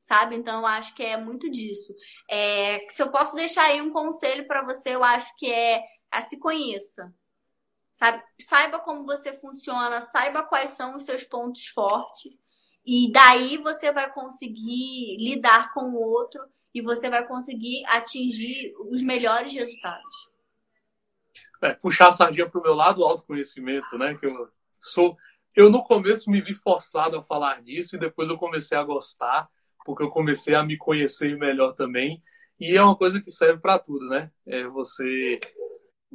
[0.00, 0.36] Sabe?
[0.36, 1.94] Então, eu acho que é muito disso.
[2.30, 6.22] É, se eu posso deixar aí um conselho para você, eu acho que é a
[6.22, 7.14] se conheça.
[7.94, 8.20] Sabe?
[8.40, 12.32] Saiba como você funciona, saiba quais são os seus pontos fortes.
[12.84, 19.00] E daí você vai conseguir lidar com o outro e você vai conseguir atingir os
[19.00, 20.28] melhores resultados.
[21.62, 24.14] É, puxar a sardinha para o meu lado, o autoconhecimento, né?
[24.16, 24.48] Que eu
[24.82, 25.16] sou.
[25.54, 29.48] Eu no começo me vi forçado a falar disso e depois eu comecei a gostar,
[29.86, 32.22] porque eu comecei a me conhecer melhor também.
[32.58, 34.30] E é uma coisa que serve para tudo, né?
[34.44, 35.38] É você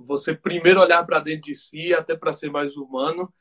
[0.05, 3.33] você primeiro olhar para dentro de si, até para ser mais humano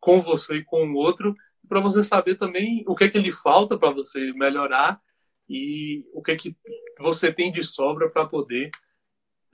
[0.00, 1.34] com você e com o outro,
[1.68, 5.00] para você saber também o que é que lhe falta para você melhorar
[5.48, 6.56] e o que é que
[6.98, 8.70] você tem de sobra para poder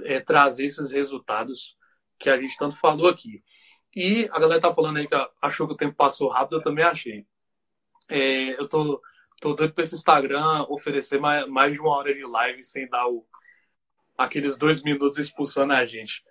[0.04, 1.76] é, trazer esses resultados
[2.18, 3.42] que a gente tanto falou aqui.
[3.94, 6.84] E a galera tá falando aí que achou que o tempo passou rápido, eu também
[6.84, 7.26] achei.
[8.08, 9.00] É, eu tô,
[9.40, 13.06] tô doido para esse Instagram oferecer mais, mais de uma hora de live sem dar
[13.06, 13.26] o,
[14.16, 16.24] aqueles dois minutos expulsando a gente.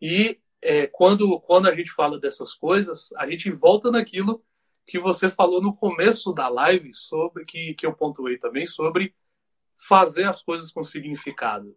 [0.00, 4.44] E é, quando, quando a gente fala dessas coisas, a gente volta naquilo
[4.86, 9.14] que você falou no começo da live, sobre que, que eu pontuei também, sobre
[9.76, 11.76] fazer as coisas com significado.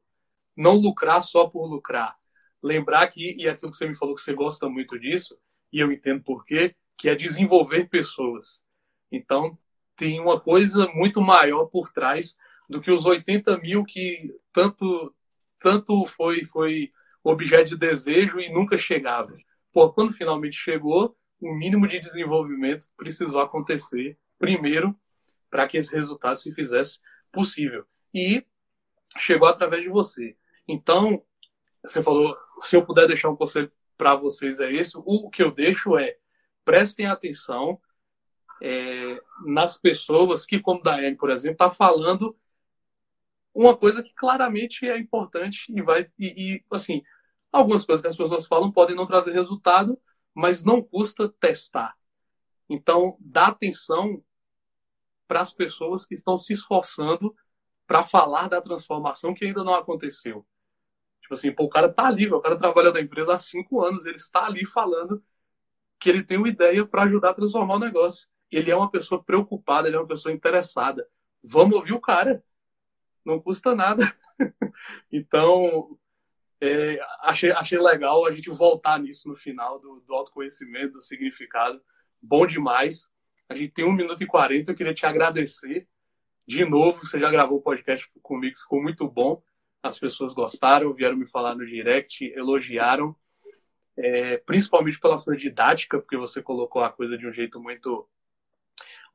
[0.55, 2.17] Não lucrar só por lucrar.
[2.63, 5.37] Lembrar que, e aquilo que você me falou que você gosta muito disso,
[5.71, 8.63] e eu entendo por quê, que é desenvolver pessoas.
[9.11, 9.57] Então,
[9.95, 12.37] tem uma coisa muito maior por trás
[12.69, 15.13] do que os 80 mil que tanto,
[15.59, 16.91] tanto foi, foi
[17.23, 19.35] objeto de desejo e nunca chegava.
[19.71, 24.95] Pô, quando finalmente chegou, o mínimo de desenvolvimento precisou acontecer primeiro
[25.49, 26.99] para que esse resultado se fizesse
[27.31, 27.85] possível.
[28.13, 28.45] E
[29.17, 30.35] chegou através de você.
[30.67, 31.23] Então,
[31.83, 35.51] você falou, se eu puder deixar um conselho para vocês é esse, o que eu
[35.51, 36.17] deixo é
[36.63, 37.79] prestem atenção
[38.61, 42.35] é, nas pessoas que, como Daiane, por exemplo, está falando
[43.53, 47.01] uma coisa que claramente é importante e vai e, e, assim
[47.51, 49.99] algumas coisas que as pessoas falam podem não trazer resultado,
[50.33, 51.95] mas não custa testar.
[52.69, 54.23] Então dá atenção
[55.27, 57.35] para as pessoas que estão se esforçando
[57.85, 60.45] para falar da transformação que ainda não aconteceu.
[61.21, 64.05] Tipo assim, pô, o cara tá ali, o cara trabalha na empresa há cinco anos,
[64.05, 65.21] ele está ali falando
[65.99, 68.27] que ele tem uma ideia para ajudar a transformar o negócio.
[68.49, 71.07] Ele é uma pessoa preocupada, ele é uma pessoa interessada.
[71.43, 72.43] Vamos ouvir o cara
[73.25, 74.03] não custa nada.
[75.11, 75.97] então,
[76.59, 81.81] é, achei, achei legal a gente voltar nisso no final do, do autoconhecimento, do significado.
[82.21, 83.09] Bom demais.
[83.49, 84.71] A gente tem um minuto e quarenta.
[84.71, 85.87] Eu queria te agradecer
[86.47, 87.05] de novo.
[87.05, 89.41] Você já gravou o podcast comigo, ficou muito bom.
[89.81, 93.15] As pessoas gostaram, vieram me falar no direct, elogiaram,
[93.97, 98.07] é, principalmente pela sua didática, porque você colocou a coisa de um jeito muito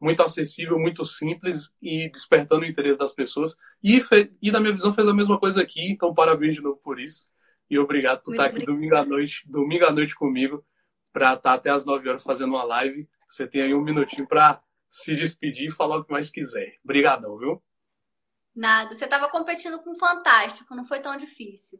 [0.01, 3.57] muito acessível, muito simples e despertando o interesse das pessoas.
[3.82, 4.01] E,
[4.42, 7.28] e na minha visão, fez a mesma coisa aqui, então parabéns de novo por isso.
[7.68, 10.64] E obrigado por muito estar aqui domingo à noite, domingo à noite comigo,
[11.12, 13.09] para estar até as 9 horas fazendo uma live.
[13.28, 16.76] Você tem aí um minutinho para se despedir e falar o que mais quiser.
[16.84, 17.62] Obrigadão, viu?
[18.55, 21.78] Nada, você estava competindo com o Fantástico, não foi tão difícil.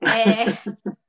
[0.00, 0.46] É...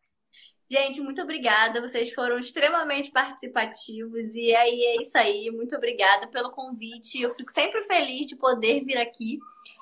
[0.70, 1.80] Gente, muito obrigada.
[1.80, 4.36] Vocês foram extremamente participativos.
[4.36, 5.50] E aí é isso aí.
[5.50, 7.22] Muito obrigada pelo convite.
[7.22, 9.40] Eu fico sempre feliz de poder vir aqui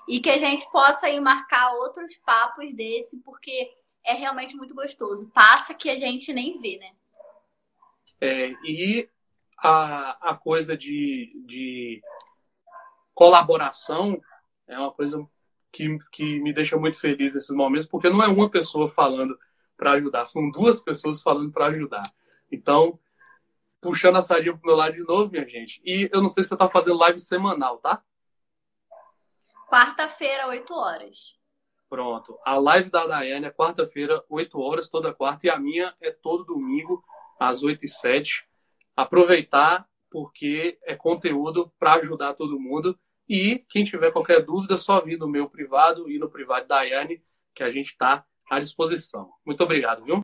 [0.08, 3.72] e que a gente possa aí marcar outros papos desse, porque
[4.06, 5.32] é realmente muito gostoso.
[5.32, 6.92] Passa que a gente nem vê, né?
[8.22, 9.10] É, e
[9.58, 12.02] a, a coisa de, de
[13.14, 14.22] colaboração
[14.68, 15.28] é uma coisa
[15.72, 19.38] que, que me deixa muito feliz nesses momentos, porque não é uma pessoa falando
[19.78, 20.26] para ajudar.
[20.26, 22.04] São duas pessoas falando para ajudar.
[22.52, 23.00] Então,
[23.82, 25.82] puxando a sardinha pro meu lado de novo, minha gente.
[25.86, 28.02] E eu não sei se você tá fazendo live semanal, tá?
[29.70, 31.38] Quarta-feira, 8 horas.
[31.90, 32.40] Pronto.
[32.46, 35.48] A live da Daiane é quarta-feira, 8 horas, toda quarta.
[35.48, 37.04] E a minha é todo domingo,
[37.40, 38.48] às 8 e 7.
[38.96, 42.98] Aproveitar, porque é conteúdo para ajudar todo mundo.
[43.28, 47.24] E quem tiver qualquer dúvida, só vir no meu privado e no privado da Daiane,
[47.54, 49.32] que a gente está à disposição.
[49.46, 50.24] Muito obrigado, viu?